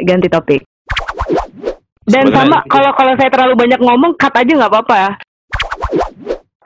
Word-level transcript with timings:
ganti 0.00 0.28
topik. 0.28 0.62
Dan 2.02 2.28
Sebenarnya 2.28 2.34
sama 2.34 2.58
itu- 2.58 2.70
kalau 2.72 2.90
kalau 2.96 3.12
saya 3.14 3.30
terlalu 3.30 3.54
banyak 3.54 3.80
ngomong, 3.80 4.12
cut 4.18 4.34
aja 4.34 4.52
nggak 4.52 4.72
apa-apa 4.72 4.94
ya. 4.96 5.10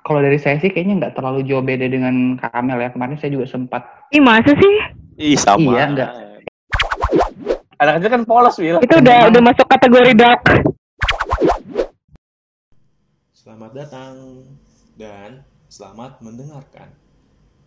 Kalau 0.06 0.22
dari 0.22 0.38
saya 0.38 0.56
sih 0.62 0.71
kayaknya 0.71 0.95
nggak 1.02 1.14
terlalu 1.18 1.42
jauh 1.42 1.60
beda 1.60 1.91
dengan 1.91 2.39
Kak 2.39 2.54
Amel 2.54 2.78
ya. 2.78 2.89
Kemarin 2.94 3.18
saya 3.18 3.34
juga 3.34 3.50
sempat 3.50 3.83
Ih 4.15 4.23
masa 4.23 4.54
sih? 4.54 4.75
Ih 5.18 5.34
sama. 5.34 5.75
Iya, 5.75 5.84
enggak. 5.91 6.10
Anak 7.76 8.00
kecil 8.00 8.11
kan 8.14 8.23
polos 8.25 8.57
Wil. 8.57 8.79
Itu 8.80 9.02
udah 9.02 9.29
udah 9.29 9.43
masuk 9.43 9.67
kategori 9.67 10.13
dark. 10.15 10.43
Selamat 13.35 13.71
datang 13.77 14.15
dan 14.97 15.43
selamat 15.69 16.23
mendengarkan 16.25 16.89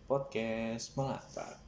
podcast 0.08 0.96
Melata. 0.98 1.60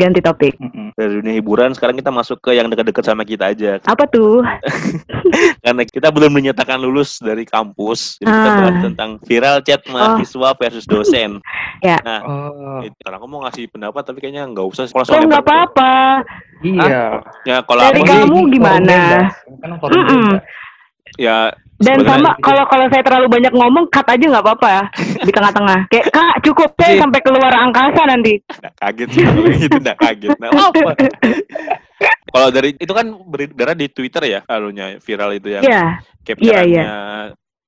Ganti 0.00 0.24
topik. 0.24 0.56
Mm-mm. 0.56 0.96
Dari 0.96 1.12
dunia 1.14 1.36
hiburan 1.36 1.76
sekarang 1.76 1.92
kita 1.94 2.08
masuk 2.08 2.40
ke 2.40 2.56
yang 2.56 2.66
dekat-dekat 2.66 3.04
sama 3.04 3.20
kita 3.20 3.52
aja. 3.52 3.76
Apa 3.84 4.08
tuh? 4.08 4.40
Karena 5.64 5.82
kita 5.84 6.08
belum 6.08 6.32
dinyatakan 6.32 6.80
lulus 6.80 7.20
dari 7.20 7.44
kampus. 7.44 8.16
Jadi 8.16 8.28
kita 8.30 8.48
Ah. 8.48 8.56
bahas 8.58 8.76
tentang 8.80 9.10
viral 9.20 9.56
chat 9.60 9.84
mahasiswa 9.86 10.48
versus 10.56 10.84
dosen. 10.84 11.36
Ya. 11.80 11.96
Nah, 12.04 12.20
Oh, 12.20 12.84
itu, 12.84 12.92
karena 13.00 13.16
aku 13.16 13.24
mau 13.24 13.40
ngasih 13.40 13.64
pendapat 13.68 14.04
tapi 14.04 14.20
kayaknya 14.20 14.44
nggak 14.46 14.68
usah. 14.68 14.84
Kalau 14.84 15.00
Oh 15.00 15.08
soalnya 15.08 15.32
nggak 15.32 15.44
apa-apa. 15.44 15.92
iya. 16.60 17.04
Ya 17.42 17.56
kalau 17.64 17.80
Dari 17.80 17.96
aku 17.96 18.04
kamu 18.04 18.36
sih, 18.36 18.48
gimana? 18.52 18.98
Kan 19.64 19.70
forum 19.80 19.96
Mm-mm. 19.96 20.28
Ya 21.16 21.50
Dan 21.80 22.04
sama 22.04 22.36
kalau 22.44 22.60
kalau 22.68 22.84
saya 22.92 23.00
terlalu 23.00 23.40
banyak 23.40 23.56
ngomong, 23.56 23.88
cut 23.88 24.04
aja 24.04 24.20
nggak 24.20 24.44
apa-apa 24.44 24.68
ya 24.68 24.84
di 25.26 25.32
tengah-tengah. 25.32 25.88
Kayak 25.88 26.12
kak 26.12 26.34
cukup 26.44 26.68
saya 26.76 26.92
Oke. 26.92 27.00
sampai 27.00 27.20
keluar 27.24 27.52
angkasa 27.56 28.02
nanti. 28.04 28.36
nggak 28.36 28.74
kaget 28.76 29.08
itu 29.64 29.76
nggak 29.80 29.96
kaget. 29.96 30.36
Nah, 30.36 30.48
apa? 30.52 30.92
Kalau 32.32 32.48
dari 32.52 32.76
itu 32.76 32.92
kan 32.92 33.06
beredar 33.24 33.72
di 33.72 33.88
Twitter 33.88 34.22
ya, 34.28 34.40
alunya 34.44 35.00
viral 35.00 35.32
itu 35.32 35.48
yang 35.50 35.64
Iya. 35.64 35.84
capture-nya 36.20 36.64
Iya, 36.68 36.92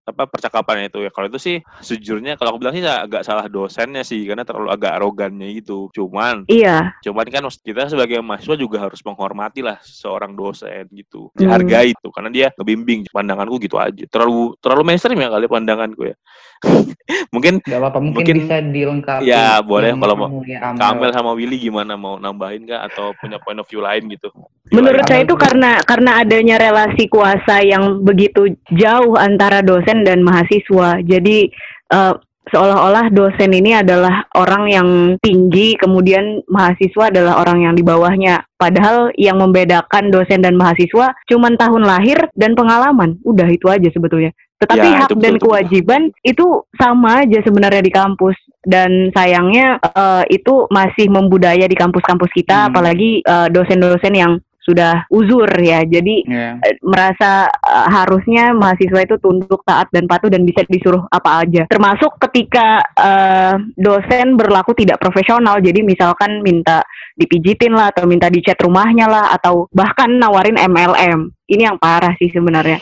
apa 0.03 0.27
percakapannya 0.27 0.91
itu 0.91 0.99
ya. 1.01 1.11
Kalau 1.15 1.31
itu 1.31 1.39
sih 1.39 1.57
sejujurnya 1.79 2.35
kalau 2.35 2.55
aku 2.55 2.59
bilang 2.67 2.75
sih 2.75 2.83
agak 2.83 3.23
salah 3.23 3.47
dosennya 3.47 4.03
sih 4.03 4.27
karena 4.27 4.43
terlalu 4.43 4.75
agak 4.75 4.99
arogannya 4.99 5.47
gitu. 5.55 5.89
Cuman 5.95 6.43
Iya. 6.51 6.99
cuman 7.01 7.27
kan 7.31 7.47
kita 7.63 7.87
sebagai 7.87 8.19
mahasiswa 8.19 8.59
juga 8.59 8.83
harus 8.83 8.99
menghormati 9.07 9.63
lah 9.63 9.79
seorang 9.81 10.35
dosen 10.35 10.91
gitu. 10.91 11.31
Hmm. 11.33 11.39
Dihargai 11.39 11.95
itu 11.95 12.09
karena 12.11 12.31
dia 12.35 12.47
ngebimbing. 12.59 13.07
Pandanganku 13.15 13.63
gitu 13.63 13.79
aja. 13.79 14.03
Terlalu 14.11 14.59
terlalu 14.59 14.83
mainstream 14.91 15.23
ya 15.23 15.31
kali 15.31 15.47
pandanganku 15.47 16.03
ya. 16.11 16.17
Mungkin 17.35 17.59
Gak 17.63 17.79
apa-apa, 17.79 17.99
mungkin, 17.99 18.23
Mungkin- 18.23 18.39
bisa 18.47 18.57
dilengkapi. 18.63 19.27
Ya, 19.27 19.59
boleh 19.61 19.91
kalau 19.99 20.15
mau. 20.15 20.29
Amel. 20.31 20.79
Kamel 20.79 21.11
sama 21.11 21.31
Willy 21.35 21.59
gimana 21.59 21.99
mau 21.99 22.17
nambahin 22.17 22.65
kah 22.65 22.87
atau 22.87 23.11
punya 23.19 23.43
point 23.43 23.59
of 23.59 23.67
view 23.67 23.83
lain 23.83 24.07
gitu? 24.09 24.31
Menurut 24.71 25.03
Gimana? 25.05 25.11
saya 25.11 25.21
itu 25.27 25.35
karena 25.37 25.71
karena 25.83 26.11
adanya 26.23 26.57
relasi 26.57 27.11
kuasa 27.11 27.61
yang 27.61 28.01
begitu 28.01 28.55
jauh 28.73 29.19
antara 29.19 29.61
dosen 29.61 29.92
dan 30.01 30.25
mahasiswa. 30.25 31.05
Jadi 31.05 31.53
eh, 31.93 32.15
seolah-olah 32.43 33.15
dosen 33.15 33.55
ini 33.55 33.77
adalah 33.79 34.27
orang 34.35 34.65
yang 34.67 34.89
tinggi, 35.23 35.79
kemudian 35.79 36.43
mahasiswa 36.51 37.13
adalah 37.13 37.39
orang 37.39 37.69
yang 37.71 37.75
di 37.79 37.85
bawahnya. 37.87 38.43
Padahal 38.59 39.15
yang 39.15 39.39
membedakan 39.39 40.11
dosen 40.11 40.43
dan 40.43 40.59
mahasiswa 40.59 41.15
cuma 41.31 41.53
tahun 41.55 41.87
lahir 41.87 42.19
dan 42.35 42.59
pengalaman. 42.59 43.21
Udah 43.23 43.47
itu 43.47 43.71
aja 43.71 43.87
sebetulnya. 43.95 44.35
Tetapi 44.59 44.87
Ya, 44.87 44.99
hak 45.03 45.11
itu 45.11 45.15
dan 45.19 45.19
betul, 45.19 45.35
betul. 45.35 45.45
kewajiban 45.51 46.03
itu 46.23 46.47
sama 46.79 47.27
aja 47.27 47.39
sebenarnya 47.43 47.83
di 47.83 47.93
kampus. 47.95 48.39
Dan 48.63 49.11
sayangnya 49.11 49.83
eh, 49.83 50.25
itu 50.31 50.71
masih 50.71 51.11
membudaya 51.11 51.67
di 51.67 51.75
kampus-kampus 51.75 52.31
kita, 52.31 52.67
Hmm. 52.67 52.69
apalagi 52.71 53.23
eh, 53.27 53.49
dosen-dosen 53.51 54.15
yang 54.15 54.39
sudah 54.63 55.07
uzur 55.11 55.51
ya. 55.59 55.83
Jadi 55.83 56.23
Ya. 56.27 56.57
eh, 56.63 56.79
merasa 56.83 57.51
eh, 57.51 57.87
harusnya 57.91 58.55
mahasiswa 58.55 59.01
itu 59.03 59.17
tunduk, 59.19 59.63
taat 59.67 59.91
dan 59.91 60.07
patuh 60.07 60.31
dan 60.31 60.47
bisa 60.47 60.63
disuruh 60.71 61.03
apa 61.11 61.43
aja. 61.43 61.67
Termasuk 61.67 62.17
ketika 62.31 62.81
eh, 62.95 63.55
dosen 63.75 64.39
berlaku 64.39 64.73
tidak 64.79 65.03
profesional. 65.03 65.59
Jadi 65.59 65.83
misalkan 65.83 66.41
minta 66.41 66.83
dipijitin 67.19 67.75
lah 67.75 67.91
atau 67.93 68.07
minta 68.09 68.31
dicat 68.33 68.57
rumahnya 68.63 69.11
lah 69.11 69.35
atau 69.35 69.67
bahkan 69.75 70.09
nawarin 70.09 70.57
MLM. 70.57 71.31
Ini 71.51 71.75
yang 71.75 71.79
parah 71.83 72.15
sih 72.17 72.31
sebenarnya. 72.33 72.79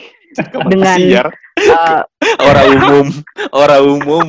Dengan 0.70 0.98
eh, 1.00 2.00
orang 2.48 2.68
umum, 2.78 3.06
orang 3.64 3.82
umum. 3.82 4.28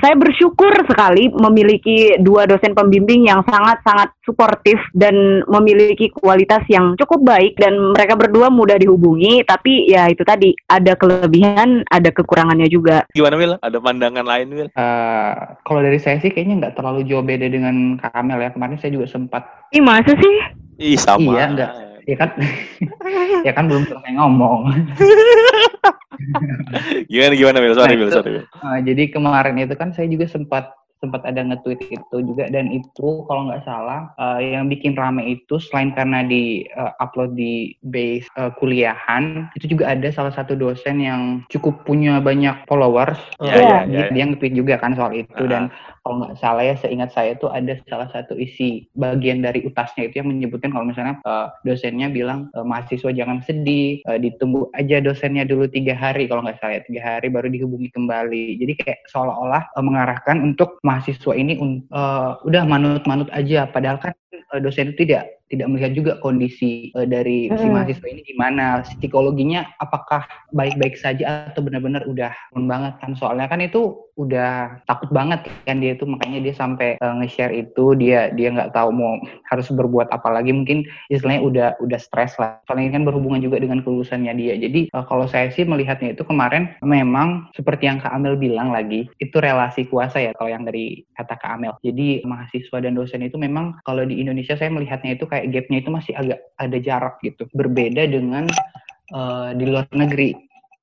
Saya 0.00 0.14
bersyukur 0.16 0.72
sekali 0.86 1.28
memiliki 1.32 2.18
dua 2.22 2.48
dosen 2.48 2.72
pembimbing 2.72 3.28
yang 3.28 3.44
sangat-sangat 3.44 4.12
suportif 4.24 4.78
dan 4.96 5.44
memiliki 5.46 6.08
kualitas 6.14 6.62
yang 6.70 6.94
cukup 6.96 7.22
baik 7.26 7.58
dan 7.58 7.76
mereka 7.92 8.16
berdua 8.16 8.48
mudah 8.48 8.78
dihubungi 8.78 9.42
tapi 9.44 9.90
ya 9.90 10.08
itu 10.08 10.22
tadi 10.22 10.54
ada 10.70 10.94
kelebihan 10.96 11.82
ada 11.90 12.10
kekurangannya 12.10 12.68
juga 12.70 13.02
Gimana 13.10 13.36
Wil? 13.36 13.52
Ada 13.60 13.78
pandangan 13.82 14.26
lain 14.26 14.48
Wil? 14.54 14.68
Eh, 14.70 15.34
kalau 15.66 15.80
dari 15.82 15.98
saya 15.98 16.22
sih 16.22 16.30
kayaknya 16.30 16.66
nggak 16.66 16.74
terlalu 16.78 17.04
jauh 17.04 17.24
beda 17.24 17.46
dengan 17.50 17.98
Kak 17.98 18.14
Amel 18.14 18.40
ya. 18.40 18.50
Kemarin 18.54 18.78
saya 18.78 18.94
juga 18.94 19.06
sempat, 19.10 19.42
Ih 19.74 19.82
masa 19.82 20.14
sih? 20.14 20.36
Ih 20.80 20.98
sama. 20.98 21.36
Iya, 21.36 21.44
enggak. 21.50 21.72
ya 22.08 22.16
kan, 22.16 22.30
ya 23.46 23.52
kan 23.52 23.64
belum 23.68 23.84
selesai 23.86 24.12
ngomong. 24.16 24.60
Gimana 27.06 27.34
gimana 27.34 27.58
Wil? 27.60 27.74
Sorry 27.74 27.94
Nah, 27.94 28.00
Wil, 28.00 28.08
itu- 28.08 28.16
sorry 28.16 28.30
Wil. 28.38 28.44
Eh, 28.46 28.78
jadi 28.86 29.02
kemarin 29.10 29.54
itu 29.58 29.74
kan 29.74 29.90
saya 29.90 30.06
juga 30.06 30.26
sempat 30.26 30.70
sempat 31.00 31.24
ada 31.24 31.40
nge-tweet 31.40 31.80
itu 31.90 32.16
juga. 32.22 32.46
Dan 32.52 32.70
itu 32.70 33.24
kalau 33.26 33.48
nggak 33.48 33.64
salah 33.64 34.12
eh, 34.20 34.54
yang 34.54 34.68
bikin 34.68 34.94
rame 34.94 35.24
itu 35.24 35.56
selain 35.58 35.90
karena 35.96 36.22
di 36.22 36.64
eh, 36.68 36.92
upload 37.00 37.34
di 37.34 37.74
base 37.82 38.28
eh, 38.36 38.52
kuliahan 38.60 39.48
itu 39.56 39.76
juga 39.76 39.90
ada 39.92 40.08
salah 40.12 40.32
satu 40.32 40.54
dosen 40.54 41.00
yang 41.00 41.42
cukup 41.48 41.82
punya 41.84 42.20
banyak 42.20 42.54
followers. 42.68 43.18
Iya, 43.40 43.50
Eh, 43.50 43.60
iya, 43.60 43.78
dia, 43.88 43.98
iya. 43.98 44.06
dia 44.12 44.24
nge-tweet 44.30 44.54
juga 44.54 44.74
kan 44.78 44.94
soal 44.94 45.12
itu. 45.16 45.42
Ah. 45.44 45.48
dan 45.50 45.62
kalau 46.00 46.24
nggak 46.24 46.36
salah 46.40 46.64
ya 46.64 46.74
seingat 46.80 47.12
saya 47.12 47.36
itu 47.36 47.44
ada 47.52 47.76
salah 47.84 48.08
satu 48.08 48.32
isi 48.32 48.88
bagian 48.96 49.44
dari 49.44 49.60
utasnya 49.64 50.08
itu 50.08 50.24
yang 50.24 50.32
menyebutkan 50.32 50.72
kalau 50.72 50.88
misalnya 50.88 51.20
eh, 51.24 51.46
dosennya 51.64 52.08
bilang 52.08 52.48
eh, 52.52 52.64
mahasiswa 52.64 53.12
jangan 53.12 53.40
sedih 53.44 54.00
eh, 54.04 54.18
ditunggu 54.20 54.68
aja 54.76 55.00
dosennya 55.00 55.44
dulu 55.44 55.68
tiga 55.68 55.92
hari. 55.96 56.24
Kalau 56.28 56.44
nggak 56.44 56.60
salah 56.60 56.80
ya, 56.80 56.82
tiga 56.84 57.00
hari 57.04 57.28
baru 57.28 57.48
dihubungi 57.48 57.88
kembali. 57.92 58.56
Jadi 58.60 58.72
kayak 58.80 58.98
seolah-olah 59.12 59.62
eh, 59.76 59.84
mengarahkan 59.84 60.36
untuk 60.40 60.76
mahasiswa 60.90 61.32
ini 61.38 61.54
eh, 61.86 62.30
udah 62.42 62.62
manut-manut 62.66 63.30
aja. 63.30 63.70
Padahal 63.70 64.02
kan 64.02 64.12
eh, 64.34 64.60
dosen 64.60 64.90
itu 64.90 65.06
tidak 65.06 65.39
tidak 65.50 65.66
melihat 65.66 65.92
juga 65.92 66.12
kondisi 66.22 66.94
eh, 66.94 67.06
dari 67.06 67.50
si 67.50 67.66
Hmm. 67.66 67.74
mahasiswa 67.76 68.06
ini 68.06 68.22
gimana 68.24 68.86
psikologinya 68.86 69.66
apakah 69.78 70.24
baik-baik 70.54 70.94
saja 70.94 71.50
atau 71.50 71.60
benar-benar 71.60 72.06
udah 72.06 72.30
down 72.54 72.70
banget 72.70 72.94
kan? 73.02 73.12
Soalnya 73.18 73.50
kan 73.50 73.58
itu 73.60 73.98
udah 74.20 74.84
takut 74.84 75.08
banget 75.08 75.48
kan 75.64 75.80
dia 75.80 75.96
itu 75.96 76.04
makanya 76.04 76.44
dia 76.44 76.52
sampai 76.52 76.94
eh, 76.96 77.14
nge-share 77.22 77.56
itu 77.56 77.96
dia 77.96 78.28
dia 78.30 78.52
nggak 78.52 78.76
tahu 78.76 78.92
mau 78.92 79.18
harus 79.50 79.66
berbuat 79.72 80.12
apa 80.12 80.28
lagi. 80.30 80.54
Mungkin 80.54 80.84
istilahnya 81.10 81.42
udah 81.42 81.68
udah 81.82 81.98
stres 81.98 82.36
lah. 82.38 82.60
Soalnya 82.68 82.90
ini 82.90 82.94
kan 83.00 83.04
berhubungan 83.08 83.40
juga 83.42 83.58
dengan 83.58 83.80
kelulusannya 83.82 84.32
dia. 84.38 84.54
Jadi 84.60 84.92
eh, 84.92 85.04
kalau 85.08 85.26
saya 85.26 85.50
sih 85.50 85.66
melihatnya 85.66 86.14
itu 86.14 86.22
kemarin 86.22 86.70
memang 86.84 87.50
seperti 87.56 87.88
yang 87.90 87.98
Kak 87.98 88.12
Amel 88.12 88.36
bilang 88.36 88.70
lagi 88.70 89.08
itu 89.18 89.36
relasi 89.40 89.88
kuasa 89.88 90.20
ya 90.20 90.30
kalau 90.36 90.52
yang 90.52 90.62
dari 90.62 91.02
kata 91.16 91.34
Kak 91.34 91.52
Amel. 91.58 91.72
Jadi 91.80 92.22
mahasiswa 92.22 92.78
dan 92.78 92.94
dosen 92.94 93.24
itu 93.24 93.40
memang 93.40 93.80
kalau 93.82 94.04
di 94.04 94.20
Indonesia 94.20 94.54
saya 94.54 94.68
melihatnya 94.70 95.16
itu 95.16 95.24
kayak 95.24 95.39
gapnya 95.48 95.78
itu 95.80 95.90
masih 95.90 96.12
agak 96.18 96.40
ada 96.60 96.78
jarak 96.78 97.16
gitu. 97.24 97.48
Berbeda 97.56 98.04
dengan 98.04 98.44
eh, 99.14 99.50
di 99.56 99.64
luar 99.64 99.88
negeri. 99.96 100.36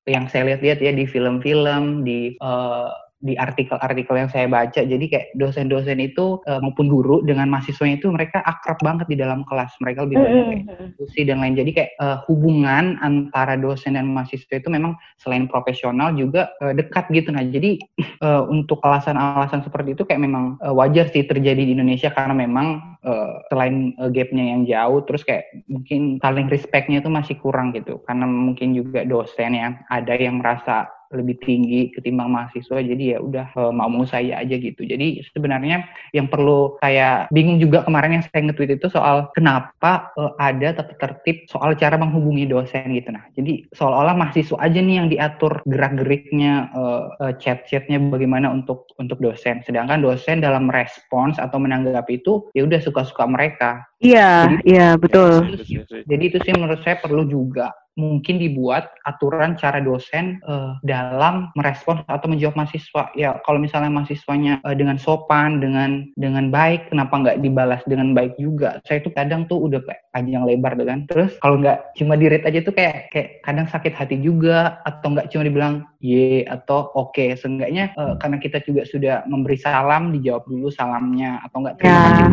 Yang 0.07 0.25
saya 0.31 0.43
lihat-lihat 0.55 0.79
ya 0.79 0.91
di 0.95 1.05
film-film 1.05 2.07
di 2.07 2.33
eh, 2.39 2.91
di 3.17 3.33
artikel-artikel 3.33 4.13
yang 4.13 4.29
saya 4.29 4.45
baca. 4.45 4.77
Jadi 4.85 5.05
kayak 5.09 5.33
dosen-dosen 5.41 5.97
itu 5.97 6.37
eh, 6.45 6.61
maupun 6.61 6.85
guru 6.85 7.25
dengan 7.25 7.49
mahasiswanya 7.49 7.97
itu 7.97 8.13
mereka 8.13 8.45
akrab 8.45 8.77
banget 8.85 9.09
di 9.09 9.17
dalam 9.17 9.41
kelas. 9.49 9.73
Mereka 9.81 10.05
lebih 10.05 10.17
banyak 10.21 10.45
kayak 10.45 10.63
diskusi 10.93 11.21
dan 11.25 11.41
lain. 11.41 11.57
Jadi 11.57 11.71
kayak 11.73 11.91
eh, 11.97 12.17
hubungan 12.29 13.01
antara 13.01 13.57
dosen 13.57 13.97
dan 13.97 14.05
mahasiswa 14.13 14.61
itu 14.61 14.69
memang 14.69 14.93
selain 15.17 15.49
profesional 15.49 16.13
juga 16.13 16.53
eh, 16.61 16.77
dekat 16.77 17.09
gitu. 17.09 17.33
Nah 17.33 17.41
jadi 17.41 17.81
eh, 17.97 18.41
untuk 18.53 18.85
alasan-alasan 18.85 19.65
seperti 19.65 19.97
itu 19.97 20.05
kayak 20.05 20.21
memang 20.21 20.61
eh, 20.61 20.73
wajar 20.73 21.09
sih 21.09 21.25
terjadi 21.25 21.65
di 21.65 21.73
Indonesia. 21.73 22.13
Karena 22.13 22.37
memang 22.37 22.96
uh, 23.07 23.39
selain 23.47 23.95
uh, 23.97 24.11
gapnya 24.11 24.53
yang 24.53 24.61
jauh 24.67 24.99
terus 25.07 25.23
kayak 25.23 25.47
mungkin 25.71 26.19
saling 26.19 26.51
respectnya 26.51 26.99
itu 26.99 27.07
masih 27.07 27.39
kurang 27.39 27.71
gitu. 27.71 28.03
Karena 28.03 28.27
mungkin 28.27 28.75
juga 28.75 29.07
dosen 29.07 29.55
ya 29.55 29.79
ada 29.87 30.13
yang 30.19 30.43
merasa 30.43 30.91
lebih 31.11 31.39
tinggi 31.39 31.91
ketimbang 31.95 32.31
mahasiswa 32.31 32.83
jadi 32.83 33.03
ya 33.15 33.19
udah 33.23 33.47
uh, 33.55 33.71
mau 33.71 33.87
mau 33.87 34.03
saya 34.03 34.43
aja 34.43 34.55
gitu. 34.59 34.83
Jadi 34.83 35.23
sebenarnya 35.31 35.87
yang 36.11 36.27
perlu 36.27 36.75
saya 36.83 37.29
bingung 37.31 37.59
juga 37.63 37.83
kemarin 37.87 38.19
yang 38.19 38.25
saya 38.27 38.41
nge-tweet 38.47 38.79
itu 38.79 38.87
soal 38.91 39.31
kenapa 39.31 40.11
uh, 40.19 40.35
ada 40.39 40.75
tata 40.75 40.95
tertib 40.99 41.47
soal 41.47 41.75
cara 41.79 41.95
menghubungi 41.95 42.47
dosen 42.47 42.91
gitu. 42.91 43.15
Nah 43.15 43.23
jadi 43.39 43.63
seolah-olah 43.71 44.15
mahasiswa 44.19 44.57
aja 44.59 44.79
nih 44.79 44.95
yang 44.99 45.07
diatur 45.07 45.63
gerak-geriknya 45.67 46.71
uh, 46.75 47.15
uh, 47.23 47.33
chat-chatnya 47.39 47.99
bagaimana 48.11 48.51
untuk 48.51 48.91
untuk 48.99 49.19
dosen. 49.23 49.63
Sedangkan 49.63 50.03
dosen 50.03 50.43
dalam 50.43 50.67
respons 50.67 51.39
atau 51.39 51.57
menanggapi 51.57 52.19
itu 52.19 52.51
ya 52.51 52.67
udah 52.67 52.83
suka-suka 52.97 53.29
mereka 53.29 53.69
Iya, 53.97 54.61
iya 54.61 54.93
betul. 54.93 55.57
Jadi 56.05 56.23
itu 56.29 56.37
sih 56.45 56.53
menurut 56.53 56.85
saya 56.85 57.01
perlu 57.01 57.25
juga 57.25 57.73
mungkin 57.97 58.37
dibuat 58.37 58.93
aturan 59.09 59.57
cara 59.57 59.81
dosen 59.81 60.37
uh, 60.45 60.77
dalam 60.85 61.49
merespons 61.57 62.05
atau 62.05 62.29
menjawab 62.29 62.53
mahasiswa. 62.53 63.09
Ya 63.17 63.41
kalau 63.43 63.57
misalnya 63.57 63.89
mahasiswanya 63.89 64.61
uh, 64.61 64.77
dengan 64.77 65.01
sopan, 65.01 65.57
dengan 65.57 66.05
dengan 66.13 66.53
baik, 66.53 66.93
kenapa 66.93 67.17
nggak 67.17 67.41
dibalas 67.41 67.81
dengan 67.89 68.13
baik 68.13 68.37
juga? 68.37 68.77
Saya 68.85 69.01
tuh 69.01 69.11
kadang 69.17 69.49
tuh 69.49 69.57
udah 69.65 69.81
kayak 69.81 70.05
panjang 70.13 70.45
lebar 70.45 70.77
kan. 70.77 71.09
Terus 71.09 71.33
kalau 71.41 71.57
nggak 71.57 71.97
cuma 71.97 72.13
di 72.13 72.29
aja 72.29 72.59
tuh 72.61 72.73
kayak 72.77 73.09
kayak 73.09 73.41
kadang 73.41 73.65
sakit 73.65 73.93
hati 73.97 74.21
juga 74.21 74.77
atau 74.85 75.17
nggak 75.17 75.33
cuma 75.33 75.43
dibilang 75.49 75.75
ye 75.97 76.45
atau 76.45 76.93
oke. 76.93 77.17
Okay. 77.17 77.33
Seenggaknya 77.33 77.97
uh, 77.97 78.13
karena 78.21 78.37
kita 78.37 78.61
juga 78.61 78.85
sudah 78.85 79.25
memberi 79.25 79.57
salam, 79.57 80.13
dijawab 80.13 80.45
dulu 80.45 80.69
salamnya 80.69 81.41
atau 81.49 81.65
nggak 81.65 81.81
terima 81.81 82.07
ya. 82.13 82.25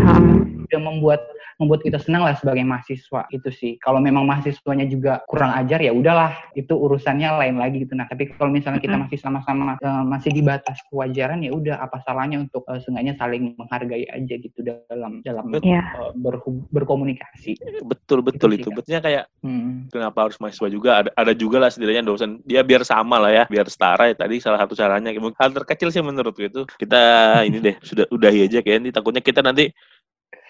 Sudah 0.68 0.80
membuat 0.80 1.20
membuat 1.58 1.86
kita 1.86 1.98
senang 2.02 2.26
lah 2.26 2.34
sebagai 2.34 2.62
mahasiswa 2.66 3.26
itu 3.30 3.48
sih. 3.50 3.72
Kalau 3.78 4.02
memang 4.02 4.26
mahasiswanya 4.26 4.86
juga 4.90 5.22
kurang 5.30 5.54
ajar 5.54 5.80
ya 5.80 5.92
udahlah 5.94 6.34
itu 6.58 6.74
urusannya 6.74 7.28
lain 7.38 7.56
lagi 7.58 7.86
gitu. 7.86 7.94
Nah 7.94 8.06
tapi 8.10 8.30
kalau 8.34 8.50
misalnya 8.50 8.80
kita 8.82 8.96
masih 8.98 9.18
sama-sama 9.20 9.78
uh, 9.78 10.04
masih 10.04 10.34
di 10.34 10.42
batas 10.42 10.80
kewajaran 10.90 11.42
ya 11.42 11.54
udah 11.54 11.78
apa 11.80 12.02
salahnya 12.02 12.42
untuk 12.42 12.66
uh, 12.66 12.78
seenggaknya 12.82 13.14
saling 13.18 13.54
menghargai 13.54 14.06
aja 14.10 14.34
gitu 14.38 14.58
dalam 14.62 15.22
dalam 15.22 15.50
yeah. 15.62 15.86
uh, 15.98 16.12
ber, 16.14 16.42
berkomunikasi. 16.74 17.56
Betul 17.86 18.22
betul 18.24 18.54
itu. 18.54 18.66
itu. 18.66 18.70
Betulnya 18.74 19.00
kayak 19.04 19.24
hmm. 19.44 19.90
kenapa 19.94 20.28
harus 20.28 20.38
mahasiswa 20.42 20.68
juga 20.70 20.90
ada 21.04 21.10
ada 21.14 21.32
juga 21.32 21.62
lah 21.62 21.70
setidaknya 21.70 22.02
dosen 22.04 22.40
dia 22.42 22.60
biar 22.66 22.82
sama 22.82 23.18
lah 23.22 23.32
ya 23.32 23.44
biar 23.46 23.66
setara 23.70 24.10
ya 24.10 24.14
tadi 24.16 24.38
salah 24.38 24.60
satu 24.62 24.74
caranya 24.76 25.10
hal 25.14 25.50
terkecil 25.50 25.88
sih 25.90 26.02
menurutku 26.04 26.44
itu 26.44 26.62
kita 26.78 27.02
ini 27.46 27.58
deh 27.60 27.76
sudah 27.80 28.04
udahi 28.10 28.46
aja 28.46 28.60
kayak 28.60 28.84
ini 28.84 28.90
takutnya 28.90 29.22
kita 29.24 29.40
nanti 29.40 29.70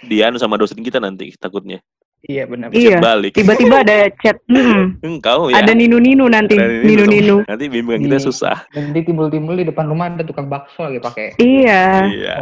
Dian 0.02 0.34
sama 0.40 0.58
dosen 0.58 0.82
kita 0.82 0.98
nanti 0.98 1.30
takutnya. 1.38 1.78
Iya 2.24 2.48
benar. 2.48 2.72
Iya. 2.72 2.98
Balik. 3.04 3.36
Tiba-tiba 3.36 3.84
ada 3.84 4.08
chat. 4.20 4.36
Hmm. 4.54 4.96
Engkau 5.02 5.50
ya. 5.52 5.60
Ada 5.60 5.76
ninu-ninu 5.76 6.30
nanti. 6.30 6.56
Ninu-ninu. 6.56 7.42
Nanti 7.44 7.64
bimbingan 7.68 8.00
kita 8.06 8.16
iya. 8.16 8.24
susah. 8.24 8.56
Nanti 8.72 9.02
timbul-timbul 9.04 9.60
di 9.60 9.66
depan 9.66 9.90
rumah 9.90 10.14
ada 10.14 10.24
tukang 10.24 10.46
bakso 10.48 10.88
lagi 10.88 11.02
pakai. 11.02 11.36
Iya. 11.36 12.06
Iya. 12.08 12.34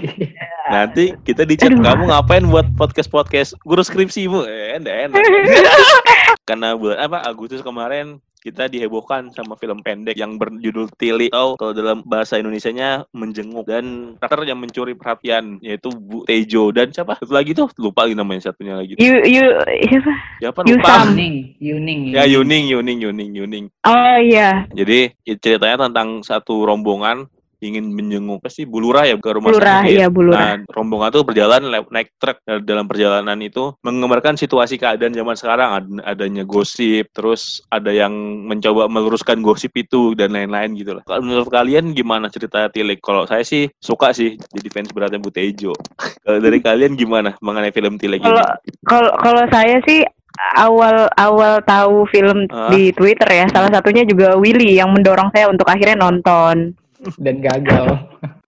nanti 0.74 1.14
kita 1.22 1.46
di 1.46 1.54
chat 1.56 1.72
kamu 1.72 2.10
ngapain 2.10 2.44
buat 2.50 2.66
podcast 2.76 3.08
podcast 3.08 3.50
guru 3.62 3.80
skripsimu? 3.80 4.44
Eh, 4.44 4.82
enak. 4.82 5.14
Karena 6.48 6.74
buat 6.76 6.98
apa 6.98 7.24
Agustus 7.24 7.62
kemarin 7.62 8.20
kita 8.46 8.70
dihebohkan 8.70 9.34
sama 9.34 9.58
film 9.58 9.82
pendek 9.82 10.14
yang 10.14 10.38
berjudul 10.38 10.86
Tili 10.94 11.26
atau 11.34 11.58
kalau 11.58 11.74
dalam 11.74 12.06
bahasa 12.06 12.38
Indonesia-nya 12.38 13.10
menjenguk 13.10 13.66
dan 13.66 14.14
karakter 14.22 14.46
yang 14.46 14.62
mencuri 14.62 14.94
perhatian 14.94 15.58
yaitu 15.58 15.90
Bu 15.90 16.22
Tejo. 16.22 16.70
Dan 16.70 16.94
siapa? 16.94 17.18
Satu 17.18 17.34
lagi 17.34 17.58
tuh? 17.58 17.66
Lupa 17.82 18.06
lagi 18.06 18.14
namanya 18.14 18.46
satunya 18.46 18.78
lagi 18.78 18.94
you 19.02 19.18
you 19.26 19.42
siapa? 19.90 20.12
Siapa? 20.38 20.60
Lupa. 20.62 21.10
Yuning 21.10 21.36
Yuning 21.58 22.00
ya 22.14 22.22
Yuning 22.22 22.70
Yuning 22.70 22.98
Yuning 23.02 23.30
Yuning. 23.34 23.66
Oh 23.82 24.16
iya. 24.22 24.70
Jadi 24.70 25.10
ceritanya 25.42 25.90
tentang 25.90 26.22
satu 26.22 26.62
rombongan 26.62 27.26
ingin 27.60 27.88
menjenguk 27.92 28.44
sih 28.52 28.68
Bulura 28.68 29.08
ya 29.08 29.16
ke 29.16 29.30
rumah 29.32 29.52
Bulura, 29.52 29.82
sakit. 29.82 29.96
Iya, 29.96 30.06
Bulura. 30.12 30.36
Nah, 30.36 30.54
rombongan 30.70 31.10
tuh 31.12 31.24
berjalan 31.24 31.62
naik 31.88 32.12
truk 32.20 32.38
dalam 32.64 32.84
perjalanan 32.84 33.38
itu 33.40 33.72
menggambarkan 33.80 34.36
situasi 34.36 34.76
keadaan 34.76 35.16
zaman 35.16 35.36
sekarang 35.36 35.68
Ad 35.72 35.86
adanya 36.04 36.44
gosip, 36.44 37.08
terus 37.16 37.64
ada 37.72 37.90
yang 37.92 38.12
mencoba 38.44 38.88
meluruskan 38.88 39.40
gosip 39.40 39.72
itu 39.76 40.12
dan 40.14 40.36
lain-lain 40.36 40.76
gitu 40.76 40.96
lah. 40.96 41.02
Kalau 41.08 41.24
menurut 41.24 41.48
kalian 41.48 41.96
gimana 41.96 42.28
cerita 42.28 42.68
Tilik? 42.68 43.00
Kalau 43.00 43.24
saya 43.24 43.42
sih 43.46 43.70
suka 43.80 44.12
sih 44.12 44.36
jadi 44.52 44.68
fans 44.72 44.92
beratnya 44.92 45.20
Butejo. 45.22 45.72
Kalau 46.26 46.38
dari 46.42 46.58
kalian 46.58 46.98
gimana 46.98 47.38
mengenai 47.38 47.70
film 47.70 47.96
Tilik 47.96 48.18
ini? 48.18 48.42
Kalau 48.86 49.14
kalau 49.22 49.44
saya 49.50 49.78
sih 49.86 50.02
awal 50.56 51.08
awal 51.16 51.62
tahu 51.64 52.04
film 52.12 52.46
uh. 52.52 52.70
di 52.70 52.92
Twitter 52.92 53.26
ya 53.26 53.46
salah 53.50 53.72
satunya 53.72 54.04
juga 54.04 54.36
Willy 54.36 54.76
yang 54.76 54.92
mendorong 54.92 55.32
saya 55.32 55.48
untuk 55.48 55.66
akhirnya 55.68 55.96
nonton 55.96 56.76
dan 57.18 57.38
gagal. 57.38 57.86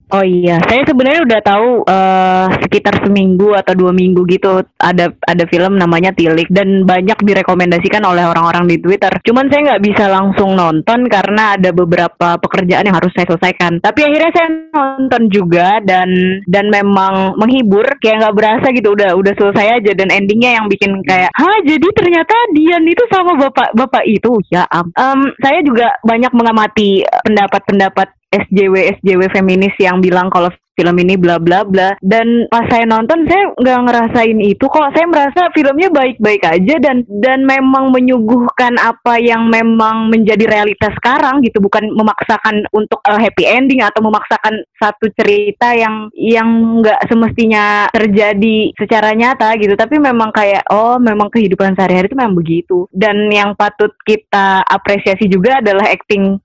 Oh 0.08 0.24
iya, 0.24 0.56
saya 0.64 0.88
sebenarnya 0.88 1.20
udah 1.20 1.40
tahu 1.44 1.68
uh, 1.84 2.48
sekitar 2.64 3.04
seminggu 3.04 3.52
atau 3.52 3.76
dua 3.76 3.92
minggu 3.92 4.24
gitu 4.24 4.64
ada 4.80 5.12
ada 5.28 5.44
film 5.52 5.76
namanya 5.76 6.16
Tilik 6.16 6.48
dan 6.48 6.88
banyak 6.88 7.20
direkomendasikan 7.20 8.00
oleh 8.08 8.24
orang-orang 8.24 8.64
di 8.72 8.80
Twitter. 8.80 9.12
Cuman 9.20 9.52
saya 9.52 9.68
nggak 9.68 9.84
bisa 9.84 10.08
langsung 10.08 10.56
nonton 10.56 11.12
karena 11.12 11.60
ada 11.60 11.76
beberapa 11.76 12.40
pekerjaan 12.40 12.88
yang 12.88 12.96
harus 12.96 13.12
saya 13.12 13.28
selesaikan. 13.28 13.84
Tapi 13.84 14.00
akhirnya 14.00 14.32
saya 14.32 14.48
nonton 14.72 15.28
juga 15.28 15.76
dan 15.84 16.08
dan 16.48 16.72
memang 16.72 17.36
menghibur 17.36 17.84
kayak 18.00 18.24
nggak 18.24 18.36
berasa 18.36 18.66
gitu 18.72 18.96
udah 18.96 19.12
udah 19.12 19.32
selesai 19.36 19.84
aja 19.84 19.92
dan 19.92 20.08
endingnya 20.08 20.56
yang 20.56 20.72
bikin 20.72 21.04
kayak 21.04 21.28
hah 21.36 21.58
jadi 21.68 21.84
ternyata 21.92 22.34
Dian 22.56 22.84
itu 22.88 23.04
sama 23.12 23.36
bapak 23.36 23.76
bapak 23.76 24.04
itu 24.08 24.40
ya 24.48 24.64
um, 24.72 25.28
saya 25.44 25.60
juga 25.60 25.92
banyak 26.00 26.32
mengamati 26.32 27.04
pendapat-pendapat 27.28 28.17
SJW 28.28 29.00
SJW 29.00 29.22
feminis 29.32 29.72
yang 29.80 30.04
bilang 30.04 30.28
kalau 30.28 30.52
film 30.78 30.94
ini 31.02 31.18
bla 31.18 31.42
bla 31.42 31.66
bla. 31.66 31.98
Dan 31.98 32.46
pas 32.46 32.62
saya 32.70 32.86
nonton 32.86 33.26
saya 33.26 33.50
nggak 33.58 33.80
ngerasain 33.90 34.38
itu. 34.38 34.62
Kok 34.62 34.94
saya 34.94 35.06
merasa 35.10 35.50
filmnya 35.50 35.90
baik-baik 35.90 36.46
aja 36.46 36.74
dan 36.78 37.02
dan 37.18 37.42
memang 37.42 37.90
menyuguhkan 37.90 38.78
apa 38.78 39.18
yang 39.18 39.50
memang 39.50 40.06
menjadi 40.14 40.46
realitas 40.46 40.94
sekarang 41.02 41.42
gitu. 41.42 41.58
Bukan 41.58 41.90
memaksakan 41.90 42.70
untuk 42.70 43.02
uh, 43.10 43.18
happy 43.18 43.42
ending 43.42 43.82
atau 43.82 43.98
memaksakan 44.06 44.62
satu 44.78 45.10
cerita 45.18 45.74
yang 45.74 46.06
yang 46.14 46.46
nggak 46.78 47.10
semestinya 47.10 47.90
terjadi 47.90 48.70
secara 48.78 49.10
nyata 49.18 49.58
gitu. 49.58 49.74
Tapi 49.74 49.98
memang 49.98 50.30
kayak 50.30 50.62
oh 50.70 51.02
memang 51.02 51.26
kehidupan 51.34 51.74
sehari-hari 51.74 52.06
itu 52.06 52.16
memang 52.16 52.38
begitu. 52.38 52.86
Dan 52.94 53.26
yang 53.34 53.58
patut 53.58 53.90
kita 54.06 54.62
apresiasi 54.62 55.26
juga 55.26 55.58
adalah 55.58 55.90
acting 55.90 56.38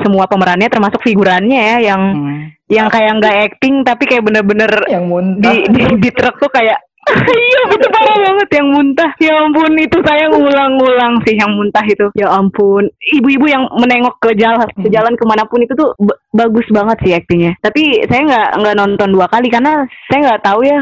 semua 0.00 0.24
pemerannya 0.26 0.68
termasuk 0.72 1.00
figurannya 1.04 1.60
ya 1.60 1.76
yang 1.92 2.02
hmm. 2.16 2.38
yang 2.70 2.86
kayak 2.88 3.16
nggak 3.20 3.36
acting 3.50 3.82
tapi 3.86 4.04
kayak 4.08 4.24
bener-bener 4.24 4.70
yang 4.90 5.06
di, 5.38 5.66
di 5.70 5.82
di 6.00 6.10
truk 6.12 6.36
tuh 6.40 6.50
kayak 6.52 6.80
iya 7.50 7.60
betul 7.66 7.90
parah 7.90 8.16
banget 8.22 8.48
yang 8.60 8.68
muntah. 8.70 9.10
Ya 9.18 9.34
ampun 9.42 9.72
itu 9.74 9.98
saya 10.04 10.30
ngulang-ngulang 10.30 11.18
sih 11.26 11.34
yang 11.34 11.56
muntah 11.58 11.82
itu. 11.82 12.06
Ya 12.14 12.28
ampun. 12.30 12.86
Ibu-ibu 13.02 13.50
yang 13.50 13.66
menengok 13.72 14.20
ke 14.20 14.30
jalan 14.38 14.68
ke 14.68 14.86
hmm. 14.86 14.94
jalan 14.94 15.14
ke 15.18 15.24
mana 15.26 15.42
pun 15.48 15.64
itu 15.64 15.74
tuh 15.74 15.96
bagus 16.30 16.66
banget 16.70 16.96
sih 17.02 17.12
aktingnya 17.14 17.58
tapi 17.58 18.06
saya 18.06 18.22
nggak 18.22 18.48
nggak 18.62 18.76
nonton 18.78 19.08
dua 19.10 19.26
kali 19.26 19.50
karena 19.50 19.82
saya 20.06 20.30
nggak 20.30 20.44
tahu 20.46 20.62
ya 20.62 20.78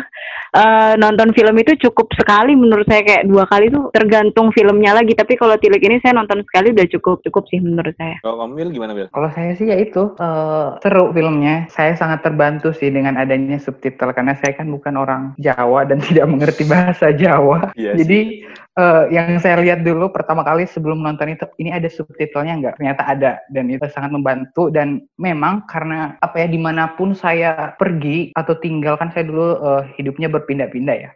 uh, 0.55 0.95
nonton 0.97 1.35
film 1.37 1.55
itu 1.61 1.77
cukup 1.89 2.13
sekali 2.17 2.55
menurut 2.55 2.87
saya 2.89 3.05
kayak 3.05 3.27
dua 3.29 3.45
kali 3.49 3.69
tuh 3.69 3.91
tergantung 3.93 4.55
filmnya 4.55 4.97
lagi. 4.97 5.13
Tapi 5.13 5.37
kalau 5.37 5.57
tilik 5.61 5.81
ini 5.83 6.01
saya 6.01 6.17
nonton 6.17 6.45
sekali 6.47 6.73
udah 6.73 6.87
cukup 6.89 7.21
cukup 7.25 7.45
sih 7.51 7.61
menurut 7.61 7.95
saya. 7.97 8.17
Kalau 8.23 8.45
kamu 8.45 8.73
gimana 8.73 8.93
Bil? 8.93 9.09
kalau 9.13 9.29
saya 9.33 9.53
sih 9.57 9.69
ya 9.69 9.77
itu 9.77 10.15
uh, 10.17 10.79
seru 10.81 11.11
filmnya. 11.13 11.69
Saya 11.73 11.97
sangat 11.99 12.25
terbantu 12.25 12.73
sih 12.73 12.89
dengan 12.93 13.17
adanya 13.17 13.59
subtitle 13.61 14.15
karena 14.15 14.37
saya 14.39 14.57
kan 14.57 14.69
bukan 14.69 14.95
orang 14.97 15.23
Jawa 15.41 15.85
dan 15.89 15.99
tidak 16.07 16.27
mengerti 16.29 16.65
bahasa 16.65 17.13
Jawa. 17.13 17.73
Iya 17.75 17.97
jadi 17.99 18.47
uh, 18.79 19.05
yang 19.11 19.43
saya 19.43 19.59
lihat 19.59 19.83
dulu 19.83 20.09
pertama 20.15 20.47
kali 20.47 20.65
sebelum 20.65 21.03
nonton 21.03 21.35
itu 21.35 21.45
ini 21.59 21.75
ada 21.75 21.91
subtitlenya 21.91 22.55
nggak? 22.63 22.75
Ternyata 22.79 23.03
ada. 23.05 23.33
Dan 23.51 23.69
itu 23.69 23.85
sangat 23.91 24.15
membantu. 24.15 24.71
Dan 24.71 25.03
memang 25.19 25.67
karena 25.67 26.15
apa 26.23 26.47
ya 26.47 26.49
di 26.49 26.61
mana 26.63 26.95
pun 26.95 27.13
saya 27.13 27.75
pergi 27.75 28.31
atau 28.39 28.55
tinggal 28.57 28.95
kan 28.95 29.11
saya 29.11 29.27
dulu 29.27 29.59
uh, 29.59 29.83
hidupnya 29.99 30.31
berpindah-pindah 30.31 30.97
ya. 30.97 31.11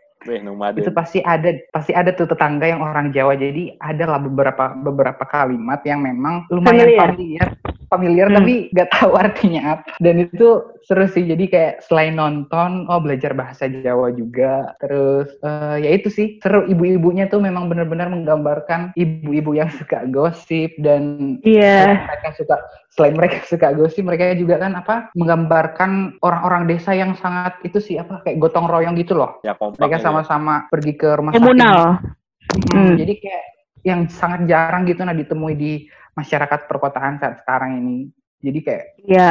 Itu 0.87 0.95
pasti 0.95 1.19
ada 1.19 1.51
pasti 1.75 1.91
ada 1.91 2.15
tuh 2.15 2.31
tetangga 2.31 2.71
yang 2.71 2.83
orang 2.83 3.11
Jawa. 3.11 3.35
Jadi 3.35 3.75
adalah 3.83 4.23
beberapa 4.23 4.71
beberapa 4.75 5.27
kalimat 5.27 5.83
yang 5.83 6.03
memang 6.03 6.47
lumayan 6.47 6.87
familiar. 6.87 7.11
familiar 7.11 7.49
Hmm. 8.01 8.37
tapi 8.39 8.53
nggak 8.71 8.91
tahu 8.91 9.13
artinya 9.15 9.61
apa. 9.77 9.91
Dan 9.99 10.25
itu 10.25 10.49
seru 10.83 11.05
sih. 11.05 11.23
Jadi 11.23 11.45
kayak 11.47 11.85
selain 11.85 12.15
nonton, 12.15 12.87
oh 12.87 12.99
belajar 12.99 13.33
bahasa 13.33 13.67
Jawa 13.67 14.11
juga. 14.11 14.73
Terus 14.79 15.29
eh, 15.39 15.77
ya 15.83 15.91
itu 15.93 16.09
sih 16.09 16.39
seru. 16.39 16.65
Ibu-ibunya 16.65 17.27
tuh 17.27 17.39
memang 17.39 17.67
benar-benar 17.67 18.09
menggambarkan 18.09 18.95
ibu-ibu 18.95 19.53
yang 19.53 19.69
suka 19.69 20.07
gosip 20.07 20.73
dan 20.79 21.37
Iya. 21.43 22.07
mereka 22.09 22.29
suka 22.35 22.57
selain 22.93 23.17
mereka 23.17 23.41
suka 23.49 23.73
gosip 23.73 24.05
mereka 24.05 24.37
juga 24.37 24.61
kan 24.61 24.77
apa 24.77 25.09
menggambarkan 25.17 26.21
orang-orang 26.21 26.69
desa 26.69 26.93
yang 26.93 27.17
sangat 27.17 27.57
itu 27.65 27.81
sih 27.81 27.97
apa 27.97 28.21
kayak 28.21 28.37
gotong 28.37 28.69
royong 28.69 28.93
gitu 28.95 29.17
loh 29.17 29.41
Ya 29.41 29.57
kompak. 29.57 29.81
mereka 29.81 29.97
ya. 29.97 30.05
sama-sama 30.05 30.69
pergi 30.69 30.93
ke 30.95 31.09
rumah 31.17 31.33
sakit 31.33 31.41
Komunal. 31.41 31.81
Hmm, 32.53 32.93
Hmm. 32.93 32.95
jadi 33.01 33.15
kayak 33.17 33.45
yang 33.83 34.01
sangat 34.07 34.45
jarang 34.45 34.85
gitu 34.85 35.03
nah 35.03 35.17
ditemui 35.17 35.57
di 35.57 35.73
masyarakat 36.17 36.69
perkotaan 36.69 37.19
saat 37.19 37.41
sekarang 37.43 37.81
ini. 37.81 37.99
Jadi 38.43 38.59
kayak 38.61 38.85
Iya. 39.07 39.29